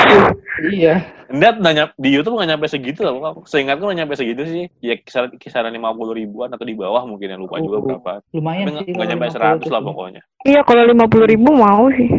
iya 0.70 0.96
Enggak, 1.34 1.54
nggak 1.58 1.74
nyam- 1.74 1.96
di 1.98 2.10
YouTube 2.12 2.36
nggak 2.36 2.46
nyampe 2.48 2.68
segitu 2.68 3.00
lah. 3.02 3.16
Seingatku 3.44 3.82
nggak 3.82 3.98
nyampe 3.98 4.14
segitu 4.14 4.46
sih. 4.46 4.64
Ya 4.80 4.94
kisaran 4.96 5.34
kisaran 5.34 5.74
lima 5.74 5.90
puluh 5.90 6.14
ribuan 6.14 6.52
atau 6.52 6.62
di 6.62 6.78
bawah 6.78 7.02
mungkin 7.04 7.26
yang 7.26 7.42
lupa 7.42 7.58
juga 7.58 7.78
Oh. 7.78 7.82
berapa. 7.82 8.22
lumayan 8.30 8.62
Tapi 8.62 8.70
nggak 8.70 8.86
sih 8.86 8.94
nggak 8.94 9.08
nyampe 9.10 9.26
50 9.26 9.34
seratus 9.34 9.70
lah 9.72 9.82
pokoknya. 9.82 10.22
Iya 10.44 10.62
kalau 10.62 10.84
lima 10.86 11.06
puluh 11.08 11.26
ribu 11.26 11.50
mau 11.50 11.90
sih. 11.90 12.10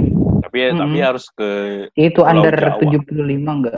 Tapi 0.42 0.57
ya, 0.57 0.68
tapi 0.72 0.96
Mm-mm. 0.96 1.07
harus 1.07 1.24
ke 1.31 1.50
itu 1.94 2.20
under 2.20 2.55
Jawa. 2.55 2.81
75 2.81 3.07
enggak 3.55 3.77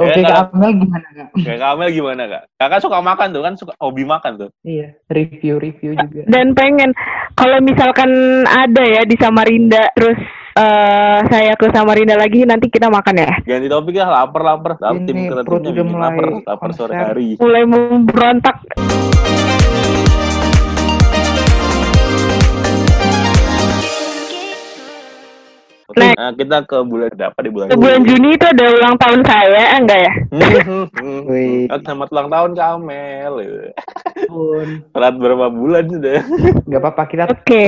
oke 0.00 0.08
Ya, 0.12 0.24
kak 0.24 0.52
Amel 0.52 0.72
gimana 0.80 1.08
kak 1.12 1.28
kayak 1.36 1.60
Kamel 1.60 1.88
gimana 1.92 2.22
kak? 2.24 2.42
Kakak 2.56 2.80
suka 2.80 2.98
makan 3.00 3.28
tuh 3.30 3.42
kan 3.44 3.54
suka 3.54 3.72
hobi 3.76 4.04
makan 4.04 4.32
tuh. 4.40 4.50
iya 4.64 4.96
review-review 5.08 5.92
juga 5.94 6.22
Dan 6.32 6.56
pengen 6.56 6.90
kalau 7.34 7.60
misalkan 7.60 8.10
ada 8.44 8.82
ya 8.82 9.02
di 9.04 9.16
Samarinda 9.16 9.92
terus 9.92 10.16
eh, 10.56 11.18
saya 11.28 11.52
ke 11.56 11.68
Samarinda 11.68 12.16
lagi 12.16 12.44
nanti 12.44 12.68
kita 12.68 12.88
makan 12.88 13.20
ya. 13.20 13.32
Ganti 13.44 13.68
topik 13.68 13.96
ya 13.96 14.08
lapar 14.08 14.42
lapar. 14.44 14.72
Tahu 14.76 14.96
tim 15.04 15.28
kreatifnya 15.28 15.70
bikin 15.72 15.86
mulai 15.88 16.04
lapar 16.12 16.26
lapar 16.44 16.70
sore 16.72 16.94
hari. 16.94 17.28
Mulai 17.40 17.64
memberontak. 17.64 18.56
Oke, 25.92 26.00
Next. 26.00 26.16
nah 26.16 26.32
kita 26.32 26.56
ke 26.64 26.78
bulan 26.88 27.12
berapa 27.12 27.38
di 27.44 27.50
bulan 27.52 27.66
Ke 27.68 27.76
bulan 27.76 28.00
Juni 28.08 28.28
itu 28.32 28.46
ada 28.48 28.64
ulang 28.72 28.96
tahun 28.96 29.20
saya 29.28 29.52
eh, 29.52 29.76
enggak 29.76 30.00
ya? 30.00 30.12
Wih, 31.28 31.68
Selamat 31.68 32.08
ulang 32.16 32.28
tahun 32.32 32.50
Kamel. 32.56 33.34
Telat 34.96 35.14
berapa 35.20 35.46
bulan 35.52 35.84
sudah? 35.92 36.20
nggak 36.64 36.80
apa-apa 36.80 37.02
kita 37.04 37.24
Oke. 37.28 37.64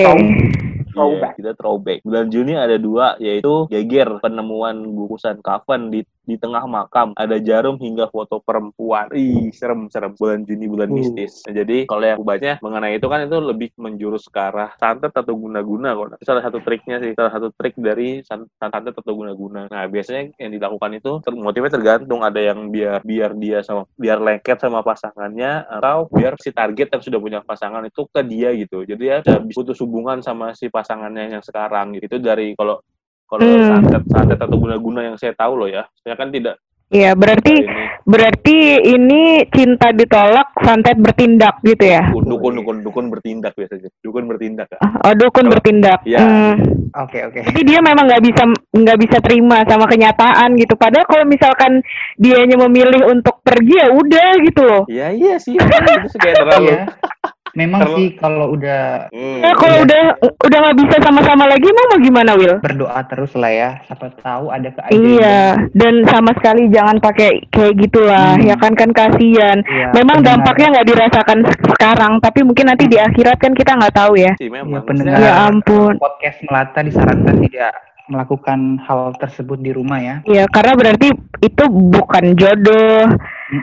Throwback. 0.94 1.34
Iya, 1.34 1.38
kita 1.42 1.50
throwback. 1.58 1.98
Bulan 2.06 2.26
Juni 2.32 2.54
ada 2.54 2.76
dua, 2.80 3.18
yaitu 3.20 3.66
Geger 3.68 4.22
penemuan 4.22 4.88
bungkusan 4.94 5.42
kafan 5.44 5.90
di 5.90 6.00
di 6.24 6.40
tengah 6.40 6.64
makam 6.64 7.12
ada 7.14 7.37
jarum 7.37 7.76
hingga 7.76 8.08
foto 8.08 8.40
perempuan. 8.40 9.12
Ih, 9.12 9.52
serem 9.52 9.92
serem 9.92 10.16
bulan 10.16 10.42
Juni 10.44 10.66
bulan 10.66 10.88
Uh. 10.88 10.96
mistis. 11.00 11.44
Nah, 11.44 11.52
jadi 11.52 11.84
kalau 11.84 12.04
yang 12.04 12.18
aku 12.20 12.26
baca 12.26 12.50
mengenai 12.64 12.96
itu 12.96 13.06
kan 13.08 13.20
itu 13.24 13.37
lebih 13.40 13.68
menjurus 13.76 14.24
ke 14.28 14.40
arah 14.40 14.72
santet 14.80 15.12
atau 15.12 15.37
guna-guna 15.37 15.92
kok. 15.92 16.20
Itu 16.20 16.24
salah 16.24 16.42
satu 16.44 16.58
triknya 16.64 16.96
sih, 17.00 17.12
salah 17.12 17.32
satu 17.32 17.52
trik 17.52 17.76
dari 17.76 18.24
san- 18.24 18.48
santet 18.56 18.96
atau 18.96 19.12
guna-guna. 19.12 19.68
Nah, 19.68 19.84
biasanya 19.88 20.32
yang 20.40 20.50
dilakukan 20.56 20.90
itu 20.96 21.12
ter- 21.20 21.37
motifnya 21.37 21.72
tergantung 21.76 22.24
ada 22.24 22.40
yang 22.40 22.72
biar 22.72 23.04
biar 23.04 23.37
dia 23.37 23.60
sama 23.60 23.84
biar 24.00 24.18
lengket 24.20 24.58
sama 24.60 24.80
pasangannya 24.80 25.68
atau 25.68 26.08
biar 26.08 26.40
si 26.40 26.50
target 26.50 26.88
yang 26.88 27.02
sudah 27.04 27.20
punya 27.20 27.40
pasangan 27.44 27.84
itu 27.84 28.08
ke 28.08 28.20
dia 28.24 28.50
gitu. 28.56 28.84
Jadi 28.88 29.04
ya 29.04 29.20
bisa 29.20 29.40
putus 29.52 29.78
hubungan 29.84 30.24
sama 30.24 30.56
si 30.56 30.72
pasangannya 30.72 31.37
yang 31.37 31.44
sekarang 31.44 31.92
gitu. 31.98 32.16
Itu 32.16 32.18
dari 32.22 32.56
kalau 32.56 32.80
kalau 33.24 33.42
Hmm. 33.42 33.66
santet 33.68 34.02
santet 34.08 34.38
atau 34.38 34.56
guna-guna 34.56 35.00
yang 35.02 35.16
saya 35.16 35.32
tahu 35.32 35.56
loh 35.56 35.68
ya. 35.68 35.84
Saya 36.00 36.14
kan 36.14 36.28
tidak 36.28 36.60
Iya, 36.94 37.16
berarti 37.16 37.64
ini 37.64 37.84
berarti 38.04 38.58
ini 38.87 39.22
cinta 39.50 39.90
ditolak, 39.90 40.52
santet 40.62 40.94
bertindak 40.94 41.58
gitu 41.64 41.80
ya? 41.80 42.06
dukun 42.06 42.28
dukun 42.28 42.54
dukun 42.54 42.76
dukun 42.84 43.06
bertindak 43.08 43.56
biasanya. 43.56 43.88
Dukun 43.98 44.28
bertindak 44.28 44.68
ya. 44.70 44.78
Oh, 45.02 45.10
dukun 45.10 45.32
Kalau- 45.42 45.52
bertindak. 45.58 46.04
Iya. 46.04 46.20
Hmm. 46.22 46.54
Oke 46.94 47.26
oke. 47.26 47.40
Jadi 47.42 47.60
dia 47.66 47.82
memang 47.82 48.06
nggak 48.06 48.22
bisa 48.22 48.42
nggak 48.70 48.98
bisa 49.00 49.16
terima 49.18 49.66
sama 49.66 49.90
kenyataan 49.90 50.54
gitu. 50.54 50.78
Padahal 50.78 51.08
kalau 51.08 51.26
misalkan 51.26 51.82
dianya 52.14 52.54
memilih 52.68 53.10
untuk 53.10 53.42
pergi 53.42 53.74
ya 53.74 53.88
udah 53.90 54.30
gitu 54.44 54.62
loh. 54.62 54.82
Iya 54.87 55.08
iya 55.10 55.34
sih. 55.40 55.58
itu 55.58 56.16
kayak 56.20 56.37
terlalu. 56.38 56.68
Iya. 57.54 57.60
Memang 57.60 57.80
Terlalu- 57.80 57.96
sih 57.96 58.08
kalau 58.18 58.46
udah 58.50 58.82
Hmm. 59.08 59.38
Ya 59.40 59.52
kalau 59.54 59.76
Iya. 59.76 59.84
udah 59.86 60.02
udah 60.42 60.58
nggak 60.58 60.76
bisa 60.76 60.96
sama-sama 61.00 61.44
lagi 61.46 61.62
emang 61.64 61.86
mau 61.86 62.00
gimana 62.00 62.30
Will? 62.34 62.56
berdoa 62.58 63.00
terus 63.06 63.32
lah 63.32 63.48
ya. 63.48 63.70
Siapa 63.84 64.10
tahu 64.18 64.50
ada 64.50 64.68
keajaiban. 64.68 64.98
Iya, 64.98 65.40
dan 65.70 65.94
sama 66.04 66.34
sekali 66.34 66.66
jangan 66.68 66.98
pakai 66.98 67.30
kayak 67.48 67.74
gitulah, 67.78 68.34
Hmm. 68.34 68.42
ya 68.42 68.56
kan 68.56 68.72
kan 68.74 68.90
kasihan. 68.90 69.58
Iya, 69.60 69.86
Memang 69.94 70.18
pendengar- 70.18 70.42
dampaknya 70.42 70.66
nggak 70.74 70.88
dirasakan 70.88 71.38
se- 71.44 71.62
sekarang, 71.68 72.12
tapi 72.18 72.40
mungkin 72.42 72.64
nanti 72.66 72.84
di 72.84 72.98
akhirat 72.98 73.38
kan 73.38 73.52
kita 73.52 73.72
nggak 73.72 73.94
tahu 73.94 74.12
ya. 74.16 74.32
sih 74.34 74.50
Iya, 74.50 74.58
memang. 74.60 74.82
pendengar. 74.82 75.16
Ya 75.16 75.32
ampun. 75.46 75.92
podcast 75.96 76.38
melata 76.42 76.80
disarankan 76.80 77.36
tidak 77.40 77.72
melakukan 78.04 78.60
hal 78.80 79.16
tersebut 79.16 79.56
di 79.58 79.70
rumah 79.70 79.96
ya. 79.96 80.16
Iya, 80.24 80.44
karena 80.46 80.74
berarti 80.74 81.08
itu 81.40 81.64
bukan 81.66 82.24
jodoh 82.34 83.08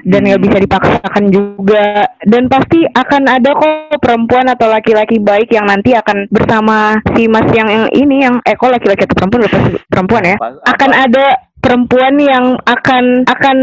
dan 0.03 0.21
nggak 0.23 0.41
bisa 0.41 0.57
dipaksakan 0.59 1.23
juga. 1.27 2.07
Dan 2.21 2.47
pasti 2.47 2.85
akan 2.85 3.23
ada 3.27 3.49
kok 3.51 3.99
perempuan 3.99 4.47
atau 4.47 4.67
laki-laki 4.67 5.17
baik 5.17 5.51
yang 5.51 5.67
nanti 5.67 5.93
akan 5.93 6.27
bersama 6.29 6.99
si 7.13 7.27
mas 7.27 7.47
yang, 7.51 7.67
yang 7.67 7.85
ini 7.91 8.23
yang 8.23 8.35
eh 8.43 8.55
kok 8.55 8.71
laki-laki 8.71 9.05
atau 9.05 9.17
perempuan 9.17 9.41
lupa 9.45 9.57
sih, 9.67 9.75
perempuan 9.87 10.23
ya. 10.25 10.35
Akan 10.65 10.91
ada 10.91 11.25
perempuan 11.61 12.17
yang 12.17 12.57
akan 12.65 13.21
akan 13.29 13.57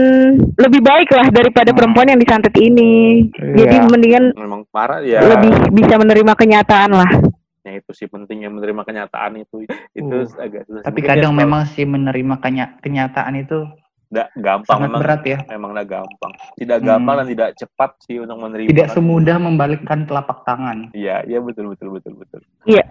lebih 0.54 0.80
baik 0.80 1.10
lah 1.10 1.26
daripada 1.28 1.74
Hmm. 1.74 1.78
perempuan 1.82 2.06
yang 2.06 2.20
disantet 2.22 2.54
ini. 2.54 3.26
Jadi 3.34 3.76
Iya. 3.82 3.90
mendingan 3.90 4.24
memang 4.38 4.62
parah 4.70 5.02
ya. 5.02 5.18
lebih 5.18 5.50
bisa 5.74 5.98
menerima 5.98 6.32
kenyataan 6.34 6.94
lah. 6.94 7.10
Ya, 7.66 7.84
itu 7.84 7.90
sih 7.92 8.08
pentingnya 8.08 8.48
menerima 8.48 8.80
kenyataan 8.80 9.42
itu. 9.42 9.66
Itu 9.92 10.16
Uh, 10.24 10.40
agak 10.40 10.64
susah. 10.64 10.86
Tapi 10.88 11.00
kadang 11.04 11.36
dia 11.36 11.40
memang 11.42 11.68
sih 11.68 11.84
menerima 11.84 12.40
kenya- 12.40 12.78
kenyataan 12.80 13.34
itu 13.36 13.66
nggak 14.08 14.28
gampang 14.36 14.64
sangat 14.72 14.88
memang 14.88 15.00
berat 15.04 15.22
ya. 15.22 15.38
memang 15.46 15.70
nggak 15.76 15.88
gampang. 15.90 16.32
Tidak 16.56 16.78
gampang 16.80 17.14
Hmm. 17.14 17.20
dan 17.20 17.28
tidak 17.28 17.50
cepat 17.54 17.90
sih 18.00 18.16
untuk 18.16 18.36
menerima. 18.38 18.68
Tidak 18.68 18.88
semudah 18.90 19.36
membalikkan 19.36 19.98
telapak 20.04 20.38
tangan. 20.42 20.88
Iya, 20.92 21.28
iya 21.28 21.38
betul 21.38 21.68
betul 21.68 21.92
betul 21.92 22.16
betul. 22.16 22.40
Iya. 22.64 22.84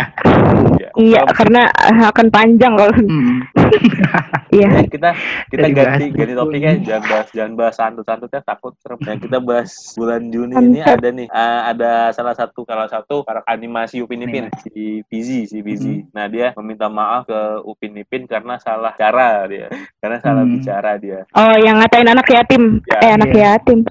Iya. 0.93 1.25
Kalau- 1.25 1.33
karena 1.33 1.61
akan 2.05 2.27
panjang 2.29 2.73
kalau 2.75 2.93
Hmm. 2.93 3.41
iya. 4.49 4.69
Ya, 4.69 4.81
kita 4.85 5.09
kita 5.47 5.67
Jadi 5.67 5.75
ganti 5.75 6.03
bahas 6.05 6.17
ganti 6.17 6.33
topiknya 6.33 6.73
jangan 6.81 7.03
bahas 7.07 7.27
jangan 7.31 7.53
bahas 7.55 7.75
santut-santutnya 7.75 8.41
takut 8.41 8.73
serem. 8.79 8.99
Ya, 9.01 9.15
kita 9.15 9.37
bahas 9.39 9.69
bulan 9.93 10.21
Juni 10.27 10.55
ini 10.57 10.79
ada 10.79 11.07
nih 11.07 11.27
eh, 11.27 11.61
ada 11.67 11.91
salah 12.11 12.35
satu 12.35 12.61
salah 12.63 12.87
satu 12.87 13.21
karakter 13.21 13.47
animasi 13.47 13.99
Upin 13.99 14.23
Ipin 14.23 14.47
si 14.61 15.01
Fizi 15.05 15.45
si 15.45 15.59
Fizi. 15.59 16.01
Hmm. 16.01 16.09
Nah 16.11 16.25
dia 16.27 16.51
meminta 16.55 16.87
maaf 16.87 17.25
ke 17.25 17.39
Upin 17.63 17.95
Ipin 17.95 18.25
karena 18.25 18.57
salah 18.57 18.93
cara 18.93 19.45
dia 19.45 19.67
karena 19.97 20.17
salah 20.19 20.43
Hmm. 20.43 20.53
bicara 20.53 20.91
dia. 20.95 21.19
Oh, 21.31 21.55
yang 21.57 21.77
ngatain 21.77 22.07
anak 22.07 22.27
yatim. 22.27 22.79
Ya, 22.85 22.97
eh, 23.01 23.11
anak 23.13 23.29
iya. 23.31 23.57
yatim. 23.57 23.83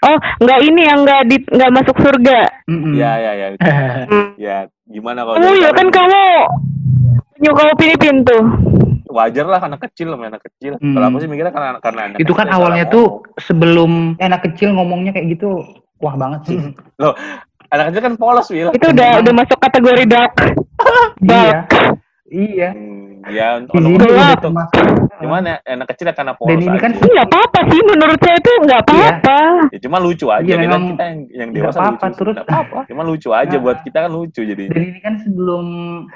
Oh, 0.00 0.18
nggak 0.38 0.60
ini 0.62 0.82
yang 0.84 1.00
nggak 1.00 1.22
di 1.26 1.36
nggak 1.48 1.72
masuk 1.72 1.96
surga. 1.96 2.44
Mm-mm. 2.68 2.92
Ya 2.92 3.12
ya 3.16 3.32
ya. 3.34 3.48
Ya 4.36 4.56
gimana 4.84 5.24
kalau 5.24 5.40
Oh 5.40 5.54
iya 5.56 5.72
kamu? 5.72 5.78
kan 5.80 5.88
kamu 5.90 6.22
nyuka 7.40 7.62
Upin 7.72 7.94
Ipin 7.96 8.16
tuh. 8.22 8.44
Wajar 9.14 9.46
lah 9.46 9.62
anak 9.62 9.80
kecil 9.86 10.10
sama 10.10 10.26
anak 10.26 10.42
kecil. 10.42 10.74
Hmm. 10.82 10.94
Kalau 10.98 11.06
aku 11.06 11.18
sih 11.22 11.30
mikirnya 11.30 11.54
karena 11.54 11.78
karena 11.78 12.00
anak 12.10 12.18
itu 12.18 12.32
kan 12.34 12.50
kecil 12.50 12.58
awalnya 12.58 12.84
tuh 12.90 13.06
ngomong. 13.22 13.38
sebelum 13.46 13.90
eh, 14.18 14.26
anak 14.26 14.42
kecil 14.50 14.74
ngomongnya 14.74 15.14
kayak 15.14 15.38
gitu 15.38 15.62
wah 16.02 16.18
banget 16.18 16.40
sih 16.50 16.58
anak 17.70 17.84
kecil 17.94 18.02
kan 18.02 18.14
polos 18.18 18.46
Wil. 18.50 18.74
Itu 18.74 18.86
udah 18.90 19.22
udah 19.22 19.32
masuk 19.32 19.58
kategori 19.62 20.04
dark. 20.10 20.34
iya 20.42 20.50
Dark. 21.22 21.70
iya 21.70 22.02
Hmm, 22.24 23.20
ya 23.28 23.60
Gelap. 23.62 24.32
itu. 24.32 24.40
termasuk 24.40 24.84
Cuman 25.14 25.46
ya, 25.46 25.56
anak 25.62 25.86
kecil 25.88 26.08
ya 26.08 26.14
karena 26.14 26.32
polos 26.34 26.50
Dan 26.50 26.58
ini 26.60 26.76
kan. 26.76 26.90
Ini 26.90 27.06
nggak 27.06 27.28
apa-apa 27.30 27.58
sih 27.64 27.80
menurut 27.80 28.18
saya 28.18 28.36
itu 28.36 28.50
nggak 28.60 28.80
apa-apa. 28.82 29.38
Ya, 29.70 29.78
cuma 29.78 29.96
lucu 29.96 30.26
aja 30.26 30.42
Iya, 30.42 30.50
kita, 30.50 30.64
memang 30.66 30.82
kita 30.90 31.04
yang, 31.04 31.18
yang 31.30 31.48
dewasa 31.54 31.78
apa-apa, 31.78 32.04
lucu. 32.04 32.16
terus- 32.18 32.34
Nggak 32.34 32.48
apa-apa. 32.50 32.78
Cuma 32.90 33.02
lucu 33.02 33.28
aja 33.30 33.54
Nah. 33.54 33.62
buat 33.62 33.78
kita 33.80 33.98
kan 34.00 34.10
lucu 34.10 34.40
jadi. 34.42 34.64
dan 34.66 34.82
ini 34.82 34.98
kan 35.00 35.14
sebelum 35.20 35.66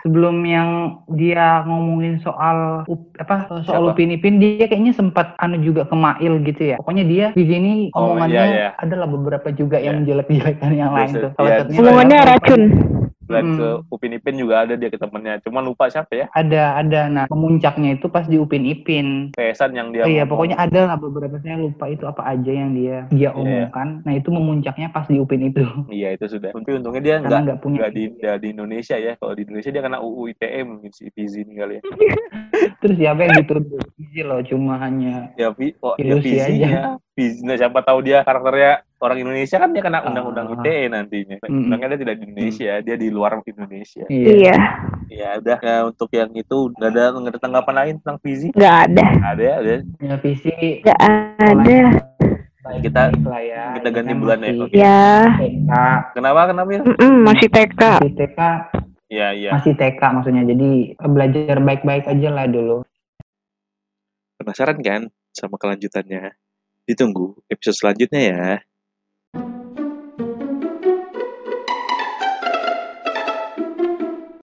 sebelum 0.02 0.36
yang 0.42 0.68
dia 1.10 1.62
ngomongin 1.62 2.18
soal 2.18 2.82
apa 3.16 3.34
soal 3.62 3.64
Siapa? 3.84 3.94
Upin 3.94 4.10
Ipin 4.10 4.36
dia 4.36 4.66
kayaknya 4.66 4.92
sempat 4.92 5.38
anu 5.38 5.56
juga 5.58 5.84
ke 5.84 5.94
Mail 5.94 6.42
gitu 6.42 6.62
ya 6.66 6.76
pokoknya 6.78 7.04
dia 7.04 7.26
di 7.30 7.44
sini 7.44 7.72
Oh, 7.90 8.12
omongannya 8.12 8.34
iya, 8.34 8.44
iya. 8.50 8.70
adalah 8.76 9.06
beberapa 9.06 9.48
juga 9.50 9.76
Iya. 9.76 9.86
yang 9.86 10.02
menjelek-jelekan 10.02 10.70
yang 10.72 10.90
lain 10.90 11.10
tuh 11.14 11.30
salah 11.32 11.46
iya, 11.46 11.58
satunya 11.62 11.78
Omongannya 11.80 12.18
racun. 12.26 12.62
Dan 13.28 13.44
Mm-mm. 13.44 13.58
ke 13.60 13.68
Upin 13.92 14.16
Ipin 14.16 14.36
juga 14.40 14.64
ada 14.64 14.74
dia 14.74 14.88
ke 14.88 14.96
temennya. 14.96 15.36
Cuma 15.44 15.60
lupa 15.60 15.86
siapa 15.86 16.10
ya. 16.10 16.26
ada 16.32 16.80
ada 16.80 17.00
nah 17.08 17.24
pemuncaknya 17.28 18.00
itu 18.00 18.08
pas 18.08 18.24
di 18.24 18.40
Upin 18.40 18.64
Ipin 18.64 19.30
Pesan 19.36 19.76
yang 19.76 19.92
dia 19.92 20.04
iya 20.04 20.24
ngomong. 20.24 20.30
pokoknya 20.32 20.56
ada 20.56 20.80
lah 20.88 20.96
beberapa 20.96 21.36
saya 21.38 21.60
lupa 21.60 21.84
itu 21.86 22.04
apa 22.04 22.22
aja 22.24 22.48
yang 22.50 22.72
dia 22.72 23.04
dia 23.12 23.28
Iya. 23.28 23.36
omongkan 23.36 23.88
nah 24.02 24.14
itu 24.16 24.28
memuncaknya 24.32 24.88
pas 24.88 25.04
di 25.04 25.20
Upin 25.20 25.44
itu 25.44 25.62
Iya 25.88 26.16
itu 26.16 26.26
sudah. 26.26 26.50
Tapi 26.52 26.70
untungnya 26.74 27.02
dia 27.04 27.14
nggak 27.20 27.40
nggak 27.44 27.58
punya 27.60 27.76
nggak 27.84 27.92
di 27.92 28.02
nggak 28.16 28.36
di 28.40 28.48
Indonesia 28.50 28.96
ya. 28.96 29.12
Kalau 29.20 29.32
di 29.36 29.42
Indonesia 29.44 29.70
dia 29.70 29.82
kena 29.84 29.98
UU 30.00 30.22
ITE 30.32 30.60
mungkin 30.64 30.90
si 30.90 31.04
Fizi 31.12 31.44
ini 31.44 31.52
kali 31.54 31.74
ya. 31.78 31.82
terus 32.80 32.96
siapa 32.96 33.20
yang 33.26 33.34
dituduh 33.44 33.82
Easy 33.98 34.22
loh 34.22 34.40
cuma 34.42 34.78
hanya 34.80 35.30
Ya, 35.34 35.50
oh, 35.82 35.94
ya 35.98 36.14
Fizi 36.22 36.54
ya. 36.62 36.96
Nah, 37.18 37.56
siapa 37.58 37.82
tahu 37.82 38.06
dia 38.06 38.22
karakternya 38.22 38.86
orang 38.98 39.18
Indonesia 39.20 39.56
kan 39.56 39.70
dia 39.70 39.80
kena 39.80 40.02
undang-undang 40.02 40.46
Ah. 40.48 40.54
ITE 40.58 40.88
nantinya. 40.88 41.36
Undangnya 41.44 41.88
dia 41.94 42.00
tidak 42.00 42.16
di 42.16 42.24
Indonesia, 42.26 42.72
dia 42.80 42.96
di 42.96 43.08
luar 43.08 43.38
Indonesia. 43.40 44.04
iya 44.06 44.28
Iya, 44.28 44.56
Ya 45.08 45.30
udah 45.38 45.58
ya, 45.58 45.76
untuk 45.84 46.10
yang 46.10 46.30
itu 46.32 46.56
nggak 46.72 46.90
ada 46.90 47.04
nggak 47.10 47.32
ada 47.32 47.40
tanggapan 47.40 47.74
lain 47.76 47.94
tentang 48.02 48.18
Fizi. 48.20 48.48
nggak 48.52 48.76
ada, 48.84 49.04
Ada 49.24 49.42
ya, 49.42 49.54
ada. 49.56 49.74
ya 49.98 50.14
visi 50.18 50.52
nggak 50.82 51.00
ada. 51.00 51.80
Kita- 52.68 53.08
ya 53.40 53.64
kita 53.74 53.88
Ini 53.88 53.96
ganti 53.96 54.12
bulan 54.12 54.38
ya. 54.38 54.52
Ya, 54.68 55.00
TK 55.32 55.72
Kenapa 56.12 56.40
kenapa 56.46 56.68
ya? 56.68 56.80
masih 57.24 57.48
TK. 57.48 57.80
masih 57.96 58.12
TK 58.12 58.40
Ya 59.08 59.32
iya. 59.32 59.50
masih 59.56 59.72
TK 59.72 60.00
maksudnya 60.12 60.44
jadi 60.44 60.68
belajar 61.00 61.56
baik-baik 61.58 62.04
aja 62.04 62.28
lah 62.28 62.44
dulu 62.44 62.84
Penasaran 64.36 64.78
kan 64.78 65.02
sama 65.32 65.56
kelanjutannya? 65.56 66.36
Ditunggu 66.84 67.40
episode 67.48 67.74
selanjutnya 67.74 68.20
ya. 68.22 68.44